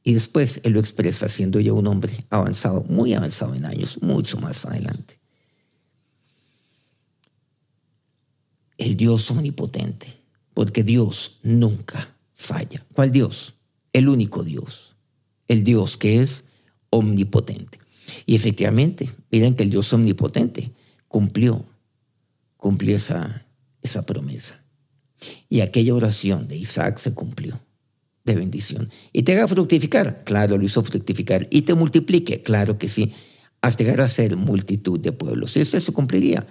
Y 0.03 0.13
después 0.13 0.59
él 0.63 0.73
lo 0.73 0.81
expresa 0.81 1.29
siendo 1.29 1.61
ya 1.61 1.71
un 1.71 1.87
hombre 1.87 2.13
avanzado, 2.29 2.83
muy 2.83 3.13
avanzado 3.13 3.55
en 3.55 3.65
años, 3.65 4.01
mucho 4.01 4.37
más 4.37 4.65
adelante. 4.65 5.19
El 8.77 8.97
Dios 8.97 9.29
omnipotente, 9.31 10.07
porque 10.53 10.83
Dios 10.83 11.39
nunca 11.43 12.15
falla. 12.33 12.85
¿Cuál 12.93 13.11
Dios? 13.11 13.55
El 13.93 14.09
único 14.09 14.43
Dios, 14.43 14.95
el 15.47 15.63
Dios 15.63 15.97
que 15.97 16.21
es 16.21 16.43
omnipotente. 16.89 17.79
Y 18.25 18.35
efectivamente, 18.35 19.09
miren 19.31 19.55
que 19.55 19.63
el 19.63 19.69
Dios 19.69 19.91
omnipotente 19.93 20.71
cumplió, 21.07 21.65
cumplió 22.57 22.95
esa, 22.95 23.45
esa 23.81 24.05
promesa. 24.05 24.63
Y 25.49 25.61
aquella 25.61 25.95
oración 25.95 26.47
de 26.47 26.57
Isaac 26.57 26.97
se 26.97 27.13
cumplió 27.13 27.59
de 28.25 28.35
bendición. 28.35 28.89
Y 29.13 29.23
te 29.23 29.33
haga 29.33 29.47
fructificar, 29.47 30.23
claro, 30.23 30.57
lo 30.57 30.65
hizo 30.65 30.83
fructificar. 30.83 31.47
Y 31.49 31.61
te 31.61 31.73
multiplique, 31.73 32.41
claro 32.41 32.77
que 32.77 32.87
sí, 32.87 33.13
hasta 33.61 33.83
llegar 33.83 34.01
a 34.01 34.07
ser 34.07 34.35
multitud 34.35 34.99
de 34.99 35.11
pueblos. 35.11 35.57
Eso 35.57 35.79
se 35.79 35.91
cumpliría 35.91 36.45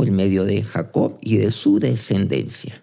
por 0.00 0.10
medio 0.10 0.46
de 0.46 0.62
Jacob 0.62 1.18
y 1.20 1.36
de 1.36 1.50
su 1.50 1.78
descendencia. 1.78 2.82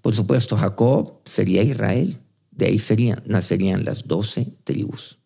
Por 0.00 0.16
supuesto, 0.16 0.56
Jacob 0.56 1.20
sería 1.24 1.62
Israel. 1.62 2.18
De 2.50 2.66
ahí 2.66 2.80
serían, 2.80 3.22
nacerían 3.24 3.84
las 3.84 4.08
doce 4.08 4.52
tribus, 4.64 5.20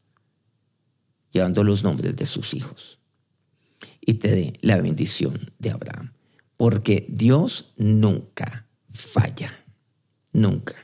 llevando 1.30 1.64
los 1.64 1.82
nombres 1.82 2.14
de 2.14 2.26
sus 2.26 2.52
hijos. 2.52 2.98
Y 4.02 4.14
te 4.20 4.28
dé 4.28 4.52
la 4.60 4.76
bendición 4.76 5.50
de 5.58 5.70
Abraham. 5.70 6.12
Porque 6.58 7.06
Dios 7.08 7.72
nunca 7.78 8.68
falla. 8.90 9.64
Nunca. 10.34 10.74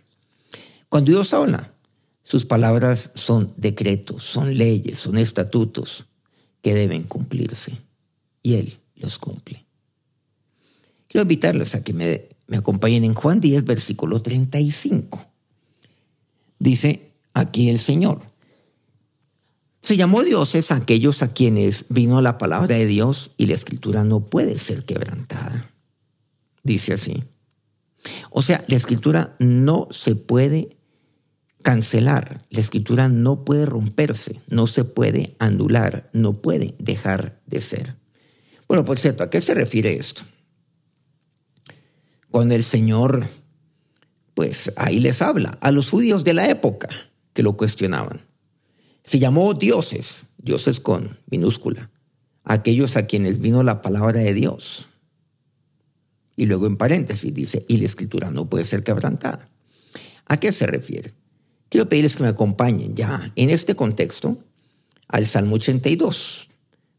Cuando 0.88 1.10
Dios 1.10 1.34
habla, 1.34 1.74
sus 2.22 2.46
palabras 2.46 3.10
son 3.14 3.52
decretos, 3.58 4.24
son 4.24 4.56
leyes, 4.56 5.00
son 5.00 5.18
estatutos 5.18 6.06
que 6.62 6.72
deben 6.72 7.02
cumplirse. 7.02 7.76
Y 8.42 8.54
Él 8.54 8.78
los 8.94 9.18
cumple. 9.18 9.66
Quiero 11.12 11.24
invitarlos 11.24 11.74
a 11.74 11.82
que 11.82 11.92
me, 11.92 12.30
me 12.46 12.56
acompañen 12.56 13.04
en 13.04 13.12
Juan 13.12 13.38
10, 13.38 13.66
versículo 13.66 14.22
35. 14.22 15.26
Dice 16.58 17.12
aquí 17.34 17.68
el 17.68 17.78
Señor. 17.78 18.22
Se 19.82 19.98
llamó 19.98 20.22
dioses 20.22 20.70
a 20.70 20.76
aquellos 20.76 21.22
a 21.22 21.28
quienes 21.28 21.84
vino 21.90 22.22
la 22.22 22.38
palabra 22.38 22.76
de 22.76 22.86
Dios 22.86 23.32
y 23.36 23.44
la 23.44 23.54
escritura 23.54 24.04
no 24.04 24.24
puede 24.24 24.56
ser 24.56 24.86
quebrantada. 24.86 25.70
Dice 26.62 26.94
así. 26.94 27.24
O 28.30 28.40
sea, 28.40 28.64
la 28.66 28.76
escritura 28.76 29.36
no 29.38 29.88
se 29.90 30.16
puede 30.16 30.78
cancelar, 31.62 32.46
la 32.48 32.60
escritura 32.60 33.08
no 33.10 33.44
puede 33.44 33.66
romperse, 33.66 34.40
no 34.48 34.66
se 34.66 34.84
puede 34.84 35.36
anular, 35.38 36.08
no 36.14 36.40
puede 36.40 36.74
dejar 36.78 37.42
de 37.46 37.60
ser. 37.60 37.96
Bueno, 38.66 38.82
por 38.86 38.98
cierto, 38.98 39.24
¿a 39.24 39.28
qué 39.28 39.42
se 39.42 39.52
refiere 39.52 39.92
esto? 39.92 40.22
Cuando 42.32 42.54
el 42.54 42.64
Señor, 42.64 43.28
pues 44.34 44.72
ahí 44.76 44.98
les 44.98 45.22
habla 45.22 45.58
a 45.60 45.70
los 45.70 45.90
judíos 45.90 46.24
de 46.24 46.34
la 46.34 46.48
época 46.48 46.88
que 47.34 47.42
lo 47.42 47.56
cuestionaban. 47.56 48.26
Se 49.04 49.18
llamó 49.18 49.54
dioses, 49.54 50.26
dioses 50.38 50.80
con 50.80 51.18
minúscula, 51.30 51.90
aquellos 52.42 52.96
a 52.96 53.06
quienes 53.06 53.38
vino 53.40 53.62
la 53.62 53.82
palabra 53.82 54.20
de 54.20 54.32
Dios. 54.32 54.86
Y 56.34 56.46
luego 56.46 56.66
en 56.66 56.78
paréntesis 56.78 57.32
dice, 57.34 57.64
y 57.68 57.76
la 57.76 57.86
escritura 57.86 58.30
no 58.30 58.48
puede 58.48 58.64
ser 58.64 58.82
quebrantada. 58.82 59.48
¿A 60.26 60.40
qué 60.40 60.52
se 60.52 60.66
refiere? 60.66 61.12
Quiero 61.68 61.88
pedirles 61.88 62.16
que 62.16 62.22
me 62.22 62.30
acompañen 62.30 62.94
ya 62.94 63.30
en 63.36 63.50
este 63.50 63.76
contexto 63.76 64.38
al 65.08 65.26
Salmo 65.26 65.56
82 65.56 66.48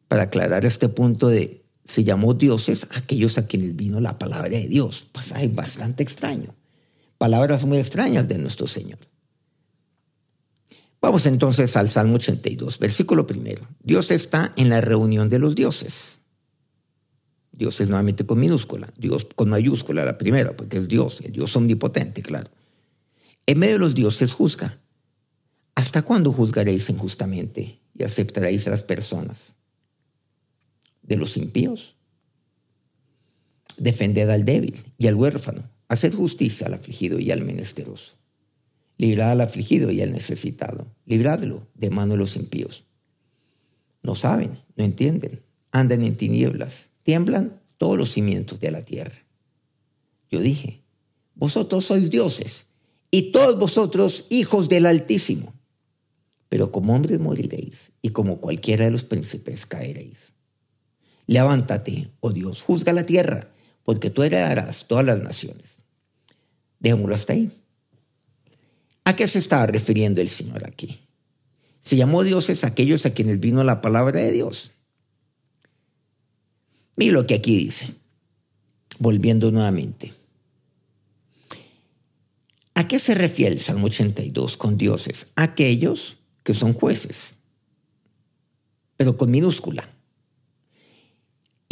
para 0.08 0.24
aclarar 0.24 0.66
este 0.66 0.90
punto 0.90 1.28
de 1.28 1.63
se 1.86 2.04
llamó 2.04 2.34
dioses 2.34 2.88
aquellos 2.92 3.38
a 3.38 3.48
quienes 3.48 3.76
vino 3.76 4.00
la 4.00 4.18
palabra 4.18 4.50
de 4.50 4.68
Dios. 4.68 5.06
Pasaje 5.12 5.48
bastante 5.48 6.04
extraño. 6.04 6.56
Palabras 7.18 7.66
muy 7.66 7.78
extrañas 7.78 8.28
de 8.28 8.38
nuestro 8.38 8.68
Señor. 8.68 9.00
Vamos 11.02 11.26
entonces 11.26 11.76
al 11.76 11.90
Salmo 11.90 12.16
82, 12.16 12.80
versículo 12.80 13.28
primero. 13.28 13.68
Dios 13.82 14.10
está 14.12 14.54
en 14.56 14.70
la 14.70 14.80
reunión 14.80 15.28
de 15.28 15.40
los 15.40 15.54
dioses. 15.54 16.22
Dios 17.52 17.80
es 17.82 17.90
nuevamente 17.90 18.26
con 18.26 18.40
minúscula, 18.40 18.92
Dios 18.98 19.28
con 19.36 19.50
mayúscula 19.50 20.06
la 20.06 20.18
primera, 20.18 20.56
porque 20.56 20.78
es 20.78 20.88
Dios, 20.88 21.22
el 21.22 21.34
Dios 21.34 21.56
omnipotente, 21.56 22.22
claro. 22.22 22.50
En 23.46 23.60
medio 23.60 23.74
de 23.74 23.80
los 23.80 23.96
dioses 23.96 24.34
juzga. 24.34 24.80
¿Hasta 25.76 26.04
cuándo 26.04 26.32
juzgaréis 26.32 26.90
injustamente 26.90 27.80
y 27.98 28.04
aceptaréis 28.04 28.66
a 28.68 28.72
las 28.72 28.84
personas? 28.84 29.56
De 31.04 31.18
los 31.18 31.38
impíos. 31.38 31.96
Defended 33.78 34.30
al 34.30 34.46
débil 34.46 34.84
y 34.98 35.08
al 35.08 35.16
huérfano, 35.16 35.70
haced 35.88 36.14
justicia 36.14 36.68
al 36.68 36.74
afligido 36.74 37.20
y 37.20 37.32
al 37.32 37.44
menesteroso. 37.44 38.16
Librad 38.98 39.32
al 39.32 39.42
afligido 39.42 39.92
y 39.92 40.02
al 40.02 40.12
necesitado. 40.12 40.88
Libradlo 41.06 41.68
de 41.76 41.90
mano 41.90 42.14
de 42.14 42.20
los 42.20 42.36
impíos. 42.36 42.86
No 44.02 44.16
saben, 44.16 44.60
no 44.76 44.84
entienden, 44.84 45.42
andan 45.72 46.04
en 46.04 46.16
tinieblas, 46.16 46.90
tiemblan 47.04 47.62
todos 47.78 47.98
los 47.98 48.12
cimientos 48.12 48.60
de 48.60 48.72
la 48.72 48.82
tierra. 48.82 49.26
Yo 50.30 50.40
dije, 50.40 50.84
vosotros 51.36 51.86
sois 51.86 52.10
dioses 52.10 52.66
y 53.12 53.32
todos 53.32 53.60
vosotros 53.60 54.26
hijos 54.30 54.70
del 54.70 54.86
Altísimo, 54.86 55.54
pero 56.50 56.72
como 56.72 56.96
hombres 56.96 57.20
moriréis 57.20 57.92
y 58.02 58.10
como 58.10 58.40
cualquiera 58.40 58.86
de 58.86 58.92
los 58.92 59.04
príncipes 59.04 59.66
caeréis. 59.66 60.33
Levántate, 61.34 62.12
oh 62.20 62.32
Dios, 62.32 62.62
juzga 62.62 62.94
la 62.94 63.08
tierra, 63.08 63.50
porque 63.84 64.12
tú 64.12 64.22
heredarás 64.22 64.86
todas 64.88 65.04
las 65.04 65.20
naciones. 65.20 65.80
Dejémoslo 66.80 67.16
hasta 67.16 67.34
ahí. 67.34 67.50
¿A 69.04 69.16
qué 69.16 69.28
se 69.28 69.40
estaba 69.40 69.66
refiriendo 69.66 70.22
el 70.22 70.30
Señor 70.30 70.64
aquí? 70.68 71.00
Se 71.82 71.96
llamó 71.96 72.22
dioses 72.22 72.64
aquellos 72.64 73.08
a 73.08 73.16
quienes 73.16 73.40
vino 73.40 73.64
la 73.64 73.82
palabra 73.82 74.20
de 74.20 74.32
Dios. 74.32 74.74
Mira 76.98 77.14
lo 77.14 77.26
que 77.26 77.34
aquí 77.34 77.58
dice, 77.58 77.96
volviendo 79.00 79.50
nuevamente. 79.50 80.14
¿A 82.76 82.88
qué 82.88 83.00
se 83.00 83.16
refiere 83.16 83.56
el 83.56 83.60
Salmo 83.60 83.88
82 83.88 84.56
con 84.56 84.78
dioses? 84.78 85.26
Aquellos 85.34 86.18
que 86.44 86.54
son 86.54 86.74
jueces, 86.74 87.38
pero 88.98 89.18
con 89.18 89.32
minúscula. 89.32 89.93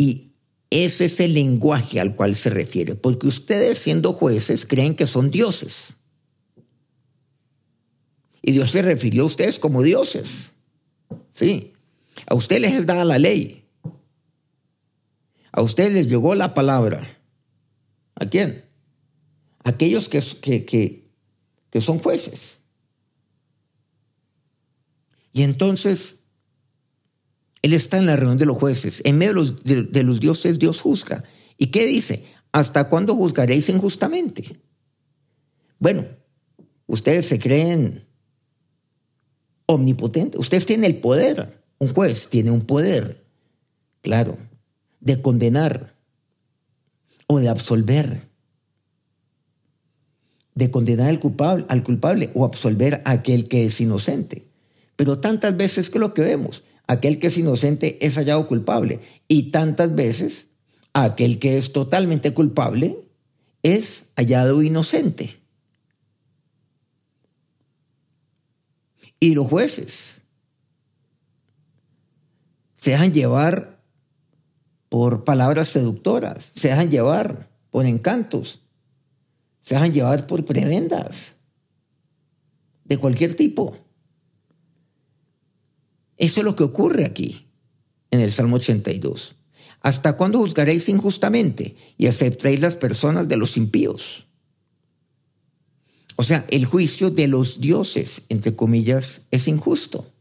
Y 0.01 0.33
ese 0.71 1.05
es 1.05 1.19
el 1.19 1.35
lenguaje 1.35 1.99
al 1.99 2.15
cual 2.15 2.35
se 2.35 2.49
refiere, 2.49 2.95
porque 2.95 3.27
ustedes 3.27 3.77
siendo 3.77 4.13
jueces 4.13 4.65
creen 4.65 4.95
que 4.95 5.05
son 5.05 5.29
dioses. 5.29 5.93
Y 8.41 8.53
Dios 8.53 8.71
se 8.71 8.81
refirió 8.81 9.21
a 9.21 9.27
ustedes 9.27 9.59
como 9.59 9.83
dioses. 9.83 10.53
Sí. 11.29 11.73
A 12.25 12.33
ustedes 12.33 12.61
les 12.61 12.85
da 12.87 13.05
la 13.05 13.19
ley. 13.19 13.63
A 15.51 15.61
ustedes 15.61 15.93
les 15.93 16.09
llegó 16.09 16.33
la 16.33 16.55
palabra. 16.55 17.07
¿A 18.15 18.25
quién? 18.25 18.65
Aquellos 19.63 20.09
que, 20.09 20.19
que, 20.65 21.11
que, 21.69 21.81
son 21.81 21.99
jueces. 21.99 22.61
Y 25.31 25.43
entonces, 25.43 26.20
Él 27.61 27.73
está 27.73 27.97
en 27.97 28.07
la 28.07 28.15
reunión 28.15 28.37
de 28.37 28.45
los 28.45 28.57
jueces. 28.57 29.01
En 29.05 29.17
medio 29.17 29.33
de 29.33 30.03
los, 30.03 30.19
dioses, 30.19 30.57
Dios 30.57 30.81
juzga. 30.81 31.23
¿Y 31.57 31.67
qué 31.67 31.85
dice? 31.85 32.25
¿Hasta 32.51 32.89
cuándo 32.89 33.15
juzgaréis 33.15 33.69
injustamente? 33.69 34.59
Bueno, 35.77 36.05
ustedes 36.87 37.27
se 37.27 37.39
creen 37.39 38.05
omnipotente. 39.67 40.39
Ustedes 40.39 40.65
tienen 40.65 40.85
el 40.85 40.97
poder. 40.97 41.61
Un 41.77 41.93
juez 41.93 42.27
tiene 42.29 42.51
un 42.51 42.61
poder, 42.61 43.23
claro, 44.01 44.37
de 44.99 45.21
condenar 45.21 45.95
o 47.27 47.39
de 47.39 47.49
absolver. 47.49 48.29
De 50.55 50.69
condenar 50.69 51.09
al 51.09 51.19
culpable, 51.19 51.65
al 51.69 51.83
culpable 51.83 52.29
o 52.33 52.43
absolver 52.43 53.01
a 53.05 53.11
aquel 53.11 53.47
que 53.47 53.65
es 53.65 53.79
inocente. 53.81 54.47
Pero 54.95 55.19
tantas 55.19 55.55
veces 55.55 55.89
que 55.89 55.99
lo 55.99 56.13
que 56.13 56.21
vemos, 56.21 56.63
aquel 56.87 57.19
que 57.19 57.27
es 57.27 57.37
inocente 57.37 58.05
es 58.05 58.15
hallado 58.15 58.47
culpable. 58.47 58.99
Y 59.27 59.51
tantas 59.51 59.93
veces 59.95 60.47
aquel 60.93 61.39
que 61.39 61.57
es 61.57 61.73
totalmente 61.73 62.33
culpable 62.33 62.97
es 63.63 64.05
hallado 64.15 64.61
inocente. 64.61 65.39
Y 69.19 69.35
los 69.35 69.47
jueces 69.47 70.21
se 72.75 72.91
dejan 72.91 73.13
llevar 73.13 73.79
por 74.89 75.23
palabras 75.23 75.69
seductoras, 75.69 76.49
se 76.55 76.69
dejan 76.69 76.89
llevar 76.89 77.49
por 77.69 77.85
encantos, 77.85 78.61
se 79.61 79.75
dejan 79.75 79.93
llevar 79.93 80.25
por 80.25 80.43
prebendas 80.43 81.35
de 82.83 82.97
cualquier 82.97 83.35
tipo. 83.35 83.77
Eso 86.21 86.41
es 86.41 86.45
lo 86.45 86.55
que 86.55 86.63
ocurre 86.63 87.03
aquí 87.03 87.47
en 88.11 88.19
el 88.19 88.31
Salmo 88.31 88.57
82. 88.57 89.37
¿Hasta 89.79 90.17
cuándo 90.17 90.37
juzgaréis 90.37 90.87
injustamente 90.87 91.75
y 91.97 92.05
aceptaréis 92.05 92.61
las 92.61 92.75
personas 92.75 93.27
de 93.27 93.37
los 93.37 93.57
impíos? 93.57 94.27
O 96.17 96.23
sea, 96.23 96.45
el 96.51 96.65
juicio 96.65 97.09
de 97.09 97.27
los 97.27 97.59
dioses, 97.59 98.21
entre 98.29 98.55
comillas, 98.55 99.21
es 99.31 99.47
injusto. 99.47 100.11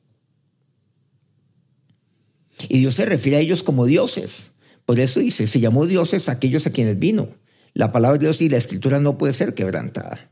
Y 2.71 2.79
Dios 2.79 2.95
se 2.95 3.05
refiere 3.05 3.37
a 3.37 3.41
ellos 3.41 3.63
como 3.63 3.85
dioses. 3.85 4.53
Por 4.87 5.01
eso 5.01 5.21
dice, 5.21 5.47
se 5.47 5.61
llamó 5.61 5.85
dioses 5.85 6.31
aquellos 6.31 6.67
a 6.67 6.73
quienes 6.73 6.99
vino. 6.99 7.29
La 7.75 7.93
palabra 7.93 8.17
de 8.17 8.25
Dios 8.25 8.41
y 8.41 8.49
la 8.49 8.57
escritura 8.57 9.01
no 9.01 9.19
puede 9.19 9.35
ser 9.35 9.53
quebrantada. 9.53 10.31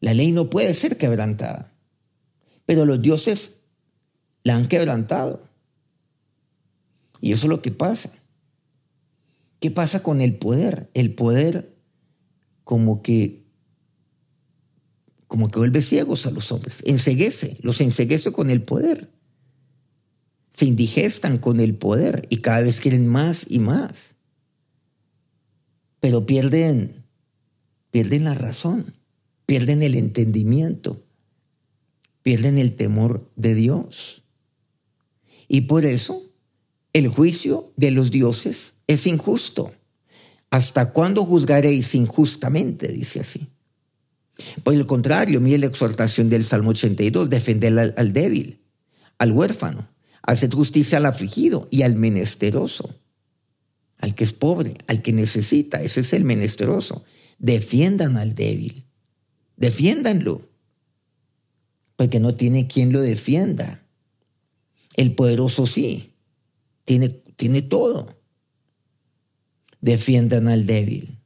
La 0.00 0.14
ley 0.14 0.32
no 0.32 0.48
puede 0.48 0.72
ser 0.72 0.96
quebrantada. 0.96 1.73
Pero 2.66 2.84
los 2.84 3.00
dioses 3.02 3.58
la 4.42 4.56
han 4.56 4.68
quebrantado. 4.68 5.42
Y 7.20 7.32
eso 7.32 7.46
es 7.46 7.50
lo 7.50 7.62
que 7.62 7.70
pasa. 7.70 8.10
¿Qué 9.60 9.70
pasa 9.70 10.02
con 10.02 10.20
el 10.20 10.36
poder? 10.36 10.90
El 10.94 11.14
poder 11.14 11.74
como 12.64 13.02
que 13.02 13.44
como 15.26 15.50
que 15.50 15.58
vuelve 15.58 15.82
ciegos 15.82 16.26
a 16.26 16.30
los 16.30 16.52
hombres, 16.52 16.80
enseguece, 16.86 17.56
los 17.60 17.80
enseguece 17.80 18.30
con 18.30 18.50
el 18.50 18.62
poder. 18.62 19.10
Se 20.52 20.66
indigestan 20.66 21.38
con 21.38 21.58
el 21.58 21.74
poder 21.74 22.26
y 22.30 22.36
cada 22.36 22.60
vez 22.60 22.78
quieren 22.78 23.08
más 23.08 23.44
y 23.48 23.58
más. 23.58 24.14
Pero 25.98 26.24
pierden 26.24 27.04
pierden 27.94 28.24
la 28.24 28.34
razón, 28.34 28.92
pierden 29.46 29.80
el 29.84 29.94
entendimiento, 29.94 31.03
pierden 32.24 32.58
el 32.58 32.74
temor 32.74 33.30
de 33.36 33.54
Dios. 33.54 34.24
Y 35.46 35.62
por 35.62 35.84
eso 35.84 36.22
el 36.92 37.06
juicio 37.06 37.72
de 37.76 37.92
los 37.92 38.10
dioses 38.10 38.74
es 38.88 39.06
injusto. 39.06 39.72
¿Hasta 40.50 40.92
cuándo 40.92 41.24
juzgaréis 41.24 41.94
injustamente? 41.94 42.88
Dice 42.88 43.20
así. 43.20 43.46
Por 44.64 44.74
el 44.74 44.86
contrario, 44.86 45.40
mire 45.40 45.58
la 45.58 45.66
exhortación 45.66 46.28
del 46.28 46.44
Salmo 46.44 46.70
82, 46.70 47.28
defender 47.30 47.78
al, 47.78 47.94
al 47.96 48.12
débil, 48.12 48.62
al 49.18 49.30
huérfano, 49.30 49.88
hacer 50.22 50.52
justicia 50.52 50.98
al 50.98 51.06
afligido 51.06 51.68
y 51.70 51.82
al 51.82 51.94
menesteroso, 51.94 52.98
al 53.98 54.14
que 54.14 54.24
es 54.24 54.32
pobre, 54.32 54.78
al 54.86 55.02
que 55.02 55.12
necesita, 55.12 55.82
ese 55.82 56.00
es 56.00 56.12
el 56.14 56.24
menesteroso. 56.24 57.04
Defiendan 57.38 58.16
al 58.16 58.34
débil, 58.34 58.86
defiéndanlo, 59.56 60.48
porque 61.96 62.20
no 62.20 62.34
tiene 62.34 62.66
quien 62.66 62.92
lo 62.92 63.00
defienda. 63.00 63.86
El 64.94 65.14
poderoso 65.14 65.66
sí, 65.66 66.14
tiene, 66.84 67.08
tiene 67.08 67.62
todo 67.62 68.24
defiendan 69.84 70.48
al 70.48 70.64
débil, 70.64 71.18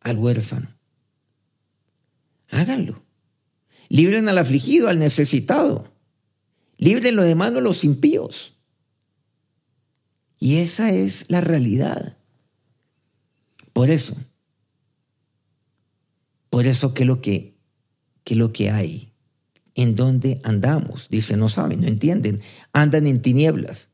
al 0.00 0.18
huérfano. 0.18 0.76
Háganlo. 2.50 3.02
Libren 3.88 4.28
al 4.28 4.36
afligido, 4.36 4.88
al 4.88 4.98
necesitado. 4.98 5.90
Librenlo 6.76 7.22
de 7.22 7.34
mano 7.34 7.58
a 7.58 7.62
los 7.62 7.82
impíos. 7.82 8.58
Y 10.38 10.58
esa 10.58 10.92
es 10.92 11.24
la 11.28 11.40
realidad. 11.40 12.18
Por 13.72 13.88
eso, 13.88 14.16
por 16.50 16.66
eso 16.66 16.92
que 16.92 17.06
lo 17.06 17.22
que, 17.22 17.56
que 18.22 18.36
lo 18.36 18.52
que 18.52 18.68
hay, 18.68 19.11
en 19.74 19.96
donde 19.96 20.40
andamos, 20.44 21.08
dice, 21.10 21.36
no 21.36 21.48
saben, 21.48 21.80
no 21.80 21.86
entienden, 21.86 22.40
andan 22.72 23.06
en 23.06 23.22
tinieblas, 23.22 23.88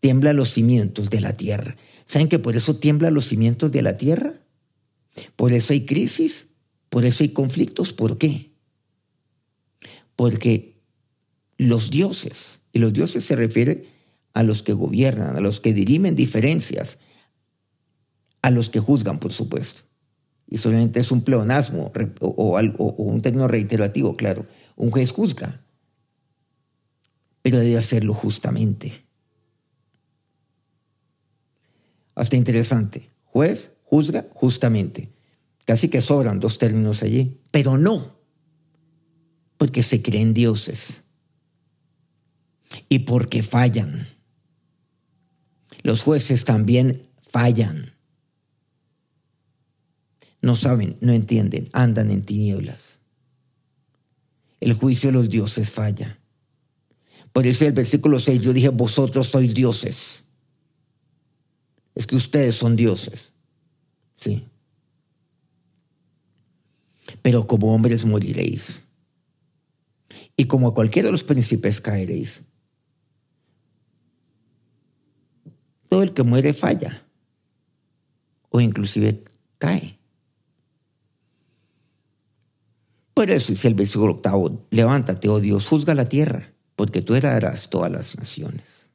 tiembla 0.00 0.32
los 0.32 0.50
cimientos 0.50 1.10
de 1.10 1.20
la 1.20 1.36
tierra. 1.36 1.76
¿Saben 2.06 2.28
que 2.28 2.38
por 2.38 2.56
eso 2.56 2.76
tiemblan 2.76 3.14
los 3.14 3.26
cimientos 3.26 3.72
de 3.72 3.82
la 3.82 3.96
tierra? 3.96 4.34
Por 5.36 5.52
eso 5.52 5.72
hay 5.72 5.84
crisis, 5.84 6.48
por 6.88 7.04
eso 7.04 7.24
hay 7.24 7.30
conflictos. 7.30 7.92
¿Por 7.92 8.18
qué? 8.18 8.52
Porque 10.14 10.80
los 11.56 11.90
dioses, 11.90 12.60
y 12.72 12.78
los 12.78 12.92
dioses 12.92 13.24
se 13.24 13.36
refieren 13.36 13.86
a 14.34 14.42
los 14.42 14.62
que 14.62 14.72
gobiernan, 14.72 15.36
a 15.36 15.40
los 15.40 15.60
que 15.60 15.74
dirimen 15.74 16.14
diferencias, 16.14 16.98
a 18.42 18.50
los 18.50 18.70
que 18.70 18.78
juzgan, 18.78 19.18
por 19.18 19.32
supuesto. 19.32 19.82
Y 20.48 20.58
solamente 20.58 21.00
es 21.00 21.10
un 21.10 21.22
pleonasmo 21.22 21.92
o, 22.20 22.58
o 22.58 23.02
un 23.02 23.20
término 23.20 23.48
reiterativo, 23.48 24.16
claro. 24.16 24.46
Un 24.78 24.90
juez 24.90 25.12
juzga, 25.12 25.60
pero 27.42 27.58
debe 27.58 27.78
hacerlo 27.78 28.14
justamente 28.14 29.08
hasta 32.18 32.36
interesante. 32.36 33.08
juez, 33.24 33.72
juzga 33.84 34.26
justamente. 34.34 35.08
Casi 35.64 35.88
que 35.88 36.00
sobran 36.00 36.40
dos 36.40 36.58
términos 36.58 37.04
allí, 37.04 37.40
pero 37.52 37.78
no, 37.78 38.16
porque 39.56 39.84
se 39.84 40.02
creen 40.02 40.34
dioses 40.34 41.04
y 42.88 43.00
porque 43.00 43.42
fallan. 43.42 44.08
Los 45.82 46.02
jueces 46.02 46.44
también 46.44 47.08
fallan. 47.20 47.92
No 50.42 50.56
saben, 50.56 50.96
no 51.00 51.12
entienden, 51.12 51.68
andan 51.72 52.10
en 52.10 52.22
tinieblas. 52.22 52.97
El 54.60 54.72
juicio 54.72 55.10
de 55.10 55.14
los 55.14 55.28
dioses 55.28 55.70
falla. 55.70 56.18
Por 57.32 57.46
eso 57.46 57.66
el 57.66 57.72
versículo 57.72 58.18
6 58.18 58.40
yo 58.40 58.52
dije, 58.52 58.70
vosotros 58.70 59.28
sois 59.28 59.54
dioses. 59.54 60.24
Es 61.94 62.06
que 62.06 62.16
ustedes 62.16 62.56
son 62.56 62.76
dioses. 62.76 63.32
Sí. 64.14 64.46
Pero 67.22 67.46
como 67.46 67.74
hombres 67.74 68.04
moriréis. 68.04 68.82
Y 70.36 70.46
como 70.46 70.68
a 70.68 70.74
cualquiera 70.74 71.08
de 71.08 71.12
los 71.12 71.24
príncipes 71.24 71.80
caeréis. 71.80 72.42
Todo 75.88 76.02
el 76.02 76.14
que 76.14 76.22
muere 76.22 76.52
falla. 76.52 77.04
O 78.50 78.60
inclusive 78.60 79.24
cae. 79.58 79.97
Por 83.18 83.32
eso 83.32 83.50
dice 83.50 83.66
el 83.66 83.74
versículo 83.74 84.12
octavo, 84.12 84.64
levántate, 84.70 85.28
oh 85.28 85.40
Dios, 85.40 85.66
juzga 85.66 85.92
la 85.92 86.08
tierra, 86.08 86.54
porque 86.76 87.02
tú 87.02 87.16
heredarás 87.16 87.68
todas 87.68 87.90
las 87.90 88.16
naciones. 88.16 88.90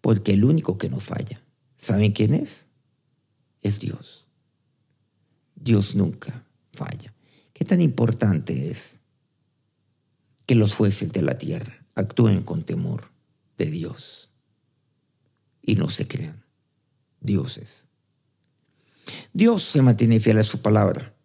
Porque 0.00 0.34
el 0.34 0.44
único 0.44 0.78
que 0.78 0.88
no 0.88 1.00
falla, 1.00 1.42
¿saben 1.76 2.12
quién 2.12 2.32
es? 2.32 2.66
Es 3.60 3.80
Dios. 3.80 4.28
Dios 5.56 5.96
nunca 5.96 6.46
falla. 6.72 7.12
¿Qué 7.52 7.64
tan 7.64 7.80
importante 7.80 8.70
es 8.70 9.00
que 10.46 10.54
los 10.54 10.72
jueces 10.72 11.10
de 11.10 11.22
la 11.22 11.38
tierra 11.38 11.84
actúen 11.96 12.44
con 12.44 12.62
temor 12.62 13.10
de 13.58 13.66
Dios 13.66 14.30
y 15.60 15.74
no 15.74 15.88
se 15.88 16.06
crean 16.06 16.44
dioses? 17.20 17.88
Dios 19.32 19.64
se 19.64 19.82
mantiene 19.82 20.20
fiel 20.20 20.38
a 20.38 20.44
su 20.44 20.62
palabra 20.62 21.16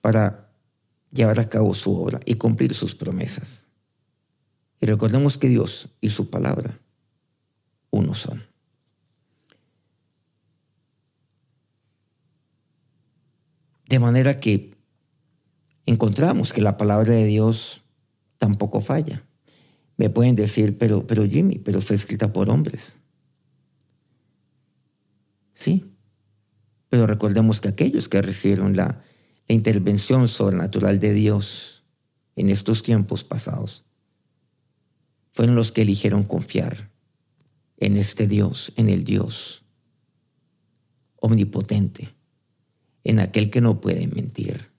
para 0.00 0.45
llevar 1.12 1.40
a 1.40 1.48
cabo 1.48 1.74
su 1.74 1.94
obra 1.96 2.20
y 2.24 2.34
cumplir 2.34 2.74
sus 2.74 2.94
promesas. 2.94 3.64
Y 4.80 4.86
recordemos 4.86 5.38
que 5.38 5.48
Dios 5.48 5.88
y 6.00 6.10
su 6.10 6.30
palabra 6.30 6.78
uno 7.90 8.14
son. 8.14 8.44
De 13.88 13.98
manera 13.98 14.40
que 14.40 14.74
encontramos 15.86 16.52
que 16.52 16.60
la 16.60 16.76
palabra 16.76 17.14
de 17.14 17.24
Dios 17.24 17.84
tampoco 18.38 18.80
falla. 18.80 19.24
Me 19.96 20.10
pueden 20.10 20.36
decir, 20.36 20.76
pero, 20.76 21.06
pero 21.06 21.26
Jimmy, 21.26 21.58
pero 21.58 21.80
fue 21.80 21.96
escrita 21.96 22.32
por 22.32 22.50
hombres. 22.50 22.98
Sí, 25.54 25.90
pero 26.90 27.06
recordemos 27.06 27.60
que 27.60 27.68
aquellos 27.68 28.08
que 28.08 28.20
recibieron 28.20 28.76
la 28.76 29.02
la 29.48 29.54
intervención 29.54 30.28
sobrenatural 30.28 30.98
de 30.98 31.12
Dios 31.12 31.84
en 32.34 32.50
estos 32.50 32.82
tiempos 32.82 33.24
pasados 33.24 33.84
fueron 35.32 35.54
los 35.54 35.70
que 35.70 35.82
eligieron 35.82 36.24
confiar 36.24 36.90
en 37.76 37.96
este 37.96 38.26
Dios, 38.26 38.72
en 38.76 38.88
el 38.88 39.04
Dios 39.04 39.62
omnipotente, 41.20 42.14
en 43.04 43.20
aquel 43.20 43.50
que 43.50 43.60
no 43.60 43.80
puede 43.80 44.06
mentir, 44.06 44.70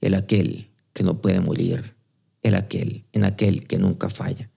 el 0.00 0.14
aquel 0.14 0.70
que 0.92 1.02
no 1.02 1.20
puede 1.20 1.40
morir, 1.40 1.94
el 2.42 2.54
aquel, 2.54 3.04
en 3.12 3.24
aquel 3.24 3.66
que 3.66 3.78
nunca 3.78 4.10
falla. 4.10 4.50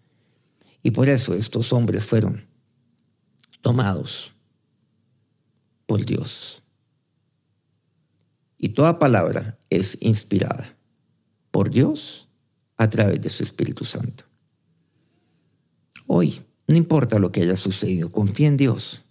Y 0.82 0.92
por 0.92 1.10
eso 1.10 1.34
estos 1.34 1.74
hombres 1.74 2.06
fueron 2.06 2.48
tomados 3.62 4.34
por 5.86 6.06
Dios. 6.06 6.64
Y 8.60 8.70
toda 8.70 9.00
palabra 9.00 9.58
es 9.70 9.98
inspirada 10.02 10.78
por 11.50 11.72
Dios 11.72 12.28
a 12.76 12.90
través 12.90 13.22
de 13.22 13.30
su 13.30 13.42
Espíritu 13.42 13.86
Santo. 13.86 14.26
Hoy, 16.06 16.42
no 16.68 16.76
importa 16.76 17.20
lo 17.20 17.32
que 17.32 17.42
haya 17.42 17.56
sucedido, 17.56 18.12
confía 18.12 18.48
en 18.48 18.58
Dios. 18.58 19.06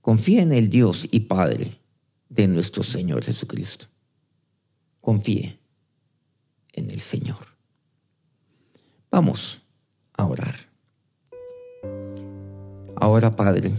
Confía 0.00 0.42
en 0.42 0.52
el 0.52 0.70
Dios 0.70 1.08
y 1.10 1.20
Padre 1.20 1.78
de 2.28 2.46
nuestro 2.46 2.84
Señor 2.84 3.24
Jesucristo. 3.24 3.86
Confíe 5.00 5.58
en 6.72 6.90
el 6.90 7.00
Señor. 7.00 7.48
Vamos 9.10 9.60
a 10.12 10.24
orar. 10.24 10.70
Ahora, 12.94 13.32
Padre, 13.32 13.72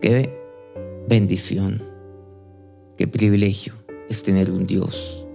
qué 0.00 0.32
bendición 1.06 1.93
Qué 2.96 3.08
privilegio 3.08 3.74
es 4.08 4.22
tener 4.22 4.52
un 4.52 4.68
Dios, 4.68 5.26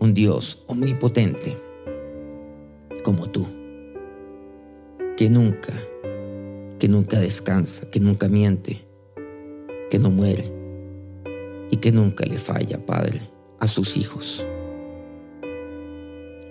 un 0.00 0.12
Dios 0.14 0.64
omnipotente 0.66 1.56
como 3.04 3.30
tú, 3.30 3.46
que 5.16 5.30
nunca, 5.30 5.72
que 6.80 6.88
nunca 6.88 7.20
descansa, 7.20 7.88
que 7.88 8.00
nunca 8.00 8.28
miente, 8.28 8.84
que 9.90 10.00
no 10.00 10.10
muere 10.10 10.52
y 11.70 11.76
que 11.76 11.92
nunca 11.92 12.26
le 12.26 12.38
falla, 12.38 12.84
Padre, 12.84 13.20
a 13.60 13.68
sus 13.68 13.96
hijos. 13.96 14.44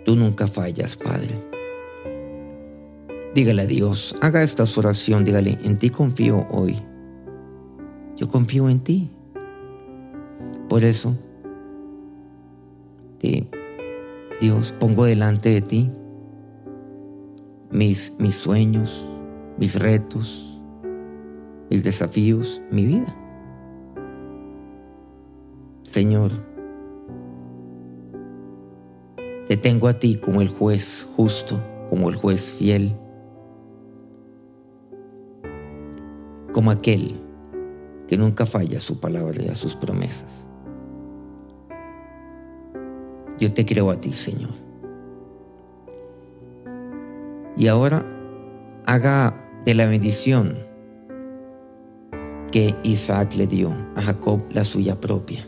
Tú 0.05 0.15
nunca 0.15 0.47
fallas, 0.47 0.95
Padre. 0.95 1.35
Dígale 3.35 3.63
a 3.63 3.67
Dios, 3.67 4.15
haga 4.21 4.43
esta 4.43 4.63
oración, 4.77 5.25
dígale, 5.25 5.59
en 5.65 5.77
ti 5.77 5.89
confío 5.89 6.47
hoy. 6.49 6.77
Yo 8.19 8.27
confío 8.27 8.67
en 8.67 8.81
ti. 8.81 9.09
Por 10.67 10.83
eso, 10.83 11.15
Dios, 14.41 14.75
pongo 14.77 15.05
delante 15.05 15.49
de 15.49 15.61
ti 15.61 15.91
mis, 17.71 18.13
mis 18.19 18.35
sueños, 18.35 19.09
mis 19.57 19.79
retos, 19.79 20.59
mis 21.69 21.81
desafíos, 21.85 22.61
mi 22.71 22.85
vida. 22.85 23.15
Señor, 25.83 26.31
te 29.47 29.55
tengo 29.55 29.87
a 29.87 29.93
ti 29.93 30.17
como 30.17 30.41
el 30.41 30.49
juez 30.49 31.09
justo, 31.15 31.63
como 31.89 32.09
el 32.09 32.17
juez 32.17 32.51
fiel, 32.51 32.97
como 36.51 36.69
aquel 36.71 37.28
que 38.09 38.17
nunca 38.17 38.47
falla 38.47 38.79
su 38.79 38.99
palabra 38.99 39.43
y 39.43 39.49
a 39.49 39.55
sus 39.55 39.75
promesas. 39.75 40.47
Yo 43.37 43.53
te 43.53 43.67
creo 43.67 43.91
a 43.91 44.01
ti, 44.01 44.13
Señor. 44.13 44.49
Y 47.55 47.67
ahora 47.67 48.03
haga 48.87 49.61
de 49.63 49.75
la 49.75 49.85
bendición 49.85 50.57
que 52.51 52.73
Isaac 52.81 53.35
le 53.35 53.45
dio 53.45 53.71
a 53.95 54.01
Jacob 54.01 54.43
la 54.49 54.63
suya 54.63 54.99
propia. 54.99 55.45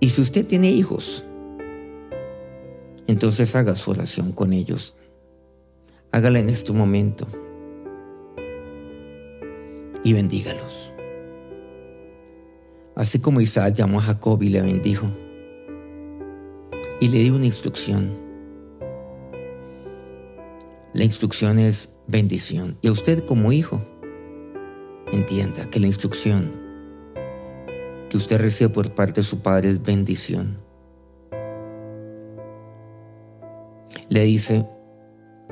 Y 0.00 0.10
si 0.10 0.20
usted 0.20 0.46
tiene 0.46 0.68
hijos, 0.68 1.24
entonces 3.06 3.56
haga 3.56 3.74
su 3.74 3.90
oración 3.90 4.32
con 4.32 4.52
ellos. 4.52 4.96
Hágala 6.10 6.40
en 6.40 6.50
este 6.50 6.74
momento 6.74 7.26
bendígalos. 10.12 10.92
Así 12.94 13.20
como 13.20 13.40
Isaac 13.40 13.74
llamó 13.74 14.00
a 14.00 14.02
Jacob 14.02 14.42
y 14.42 14.48
le 14.48 14.60
bendijo 14.60 15.10
y 17.00 17.08
le 17.08 17.18
dio 17.18 17.34
una 17.34 17.46
instrucción. 17.46 18.16
La 20.94 21.04
instrucción 21.04 21.58
es 21.58 21.96
bendición. 22.06 22.78
Y 22.80 22.88
a 22.88 22.92
usted 22.92 23.24
como 23.24 23.50
hijo, 23.50 23.80
entienda 25.10 25.68
que 25.68 25.80
la 25.80 25.88
instrucción 25.88 26.52
que 28.08 28.16
usted 28.16 28.40
recibe 28.40 28.70
por 28.70 28.94
parte 28.94 29.22
de 29.22 29.24
su 29.24 29.40
padre 29.40 29.70
es 29.70 29.82
bendición. 29.82 30.58
Le 34.08 34.20
dice, 34.22 34.66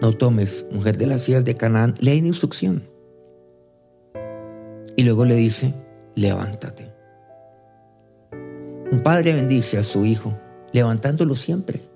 no 0.01 0.13
tomes 0.13 0.67
mujer 0.71 0.99
de 0.99 1.07
las 1.07 1.29
hijas 1.29 1.45
de 1.45 1.57
Canaán, 1.57 1.95
lee 2.01 2.21
la 2.21 2.29
instrucción. 2.29 2.85
Y 4.97 5.03
luego 5.05 5.25
le 5.25 5.35
dice, 5.35 5.75
levántate. 6.15 6.93
Un 8.91 9.01
padre 9.05 9.33
bendice 9.33 9.79
a 9.79 9.83
su 9.83 10.05
hijo, 10.05 10.37
levantándolo 10.73 11.35
siempre. 11.35 11.89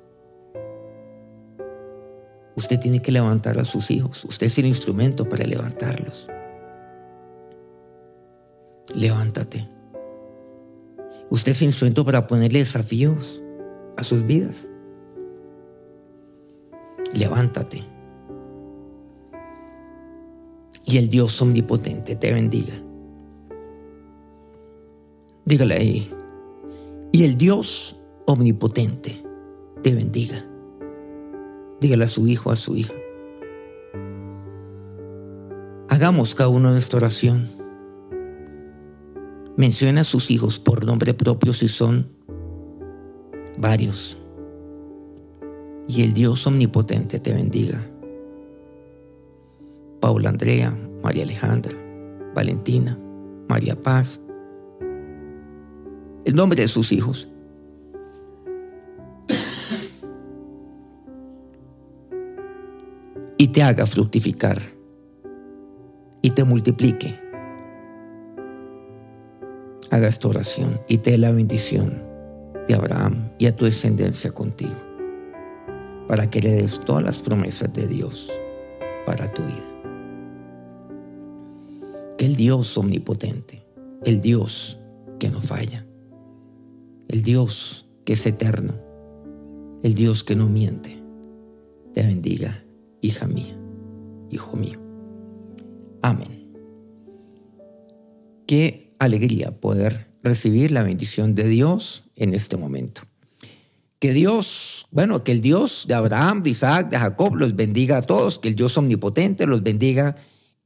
Usted 2.56 2.78
tiene 2.78 3.02
que 3.02 3.10
levantar 3.10 3.58
a 3.58 3.64
sus 3.64 3.90
hijos. 3.90 4.24
Usted 4.24 4.46
es 4.46 4.58
el 4.58 4.66
instrumento 4.66 5.28
para 5.28 5.44
levantarlos. 5.44 6.28
Levántate. 8.94 9.68
Usted 11.30 11.52
es 11.52 11.62
el 11.62 11.68
instrumento 11.68 12.04
para 12.04 12.28
ponerle 12.28 12.60
desafíos 12.60 13.42
a 13.96 14.04
sus 14.04 14.24
vidas. 14.24 14.68
Levántate. 17.12 17.82
Y 20.84 20.98
el 20.98 21.10
Dios 21.10 21.40
omnipotente 21.42 22.14
te 22.14 22.32
bendiga. 22.32 22.83
Dígale 25.44 25.74
ahí. 25.74 26.10
Y 27.12 27.24
el 27.24 27.36
Dios 27.36 28.00
omnipotente 28.26 29.22
te 29.82 29.94
bendiga. 29.94 30.44
Dígale 31.80 32.04
a 32.04 32.08
su 32.08 32.26
hijo, 32.26 32.50
a 32.50 32.56
su 32.56 32.76
hija. 32.76 32.94
Hagamos 35.88 36.34
cada 36.34 36.48
uno 36.48 36.70
nuestra 36.70 36.96
oración. 36.96 37.48
Menciona 39.56 40.00
a 40.00 40.04
sus 40.04 40.30
hijos 40.30 40.58
por 40.58 40.84
nombre 40.84 41.14
propio 41.14 41.52
si 41.52 41.68
son 41.68 42.08
varios. 43.58 44.18
Y 45.86 46.02
el 46.02 46.14
Dios 46.14 46.46
omnipotente 46.46 47.20
te 47.20 47.32
bendiga. 47.32 47.86
Paula 50.00 50.30
Andrea, 50.30 50.76
María 51.02 51.22
Alejandra, 51.22 51.76
Valentina, 52.34 52.98
María 53.48 53.80
Paz. 53.80 54.20
El 56.24 56.34
nombre 56.34 56.62
de 56.62 56.68
sus 56.68 56.92
hijos. 56.92 57.28
y 63.44 63.48
te 63.48 63.62
haga 63.62 63.84
fructificar 63.84 64.62
y 66.22 66.30
te 66.30 66.44
multiplique. 66.44 67.20
Haga 69.90 70.08
esta 70.08 70.28
oración 70.28 70.80
y 70.88 70.98
te 70.98 71.10
dé 71.10 71.18
la 71.18 71.30
bendición 71.30 72.02
de 72.66 72.74
Abraham 72.74 73.30
y 73.38 73.44
a 73.44 73.54
tu 73.54 73.66
descendencia 73.66 74.30
contigo, 74.30 74.74
para 76.08 76.30
que 76.30 76.40
le 76.40 76.52
des 76.52 76.80
todas 76.80 77.04
las 77.04 77.18
promesas 77.18 77.70
de 77.74 77.86
Dios 77.86 78.32
para 79.04 79.30
tu 79.30 79.42
vida. 79.42 79.70
Que 82.16 82.24
el 82.24 82.36
Dios 82.36 82.78
omnipotente, 82.78 83.66
el 84.04 84.22
Dios 84.22 84.78
que 85.18 85.28
no 85.28 85.42
falla, 85.42 85.84
el 87.14 87.22
Dios 87.22 87.86
que 88.04 88.14
es 88.14 88.26
eterno, 88.26 88.74
el 89.84 89.94
Dios 89.94 90.24
que 90.24 90.34
no 90.34 90.48
miente, 90.48 91.00
te 91.94 92.02
bendiga 92.02 92.64
hija 93.02 93.28
mía, 93.28 93.56
hijo 94.32 94.56
mío. 94.56 94.80
Amén. 96.02 96.52
Qué 98.48 98.96
alegría 98.98 99.60
poder 99.60 100.08
recibir 100.24 100.72
la 100.72 100.82
bendición 100.82 101.36
de 101.36 101.46
Dios 101.46 102.10
en 102.16 102.34
este 102.34 102.56
momento. 102.56 103.02
Que 104.00 104.12
Dios, 104.12 104.88
bueno, 104.90 105.22
que 105.22 105.30
el 105.30 105.40
Dios 105.40 105.84
de 105.86 105.94
Abraham, 105.94 106.42
de 106.42 106.50
Isaac, 106.50 106.90
de 106.90 106.98
Jacob 106.98 107.36
los 107.36 107.54
bendiga 107.54 107.98
a 107.98 108.02
todos, 108.02 108.40
que 108.40 108.48
el 108.48 108.56
Dios 108.56 108.76
omnipotente 108.76 109.46
los 109.46 109.62
bendiga 109.62 110.16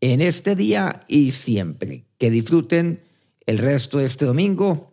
en 0.01 0.23
este 0.23 0.57
día 0.57 1.01
y 1.09 1.33
siempre. 1.33 2.07
Que 2.17 2.31
disfruten 2.31 3.03
el 3.45 3.59
resto 3.59 3.99
de 3.99 4.07
este 4.07 4.25
domingo 4.25 4.88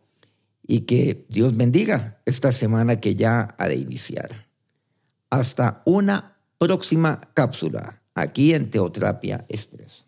y 0.68 0.82
que 0.82 1.26
Dios 1.30 1.56
bendiga 1.56 2.22
esta 2.26 2.52
semana 2.52 3.00
que 3.00 3.16
ya 3.16 3.56
ha 3.58 3.68
de 3.68 3.76
iniciar. 3.76 4.48
Hasta 5.30 5.82
una 5.86 6.38
próxima 6.58 7.22
cápsula 7.34 8.02
aquí 8.14 8.54
en 8.54 8.70
Teoterapia 8.70 9.46
Express. 9.50 10.05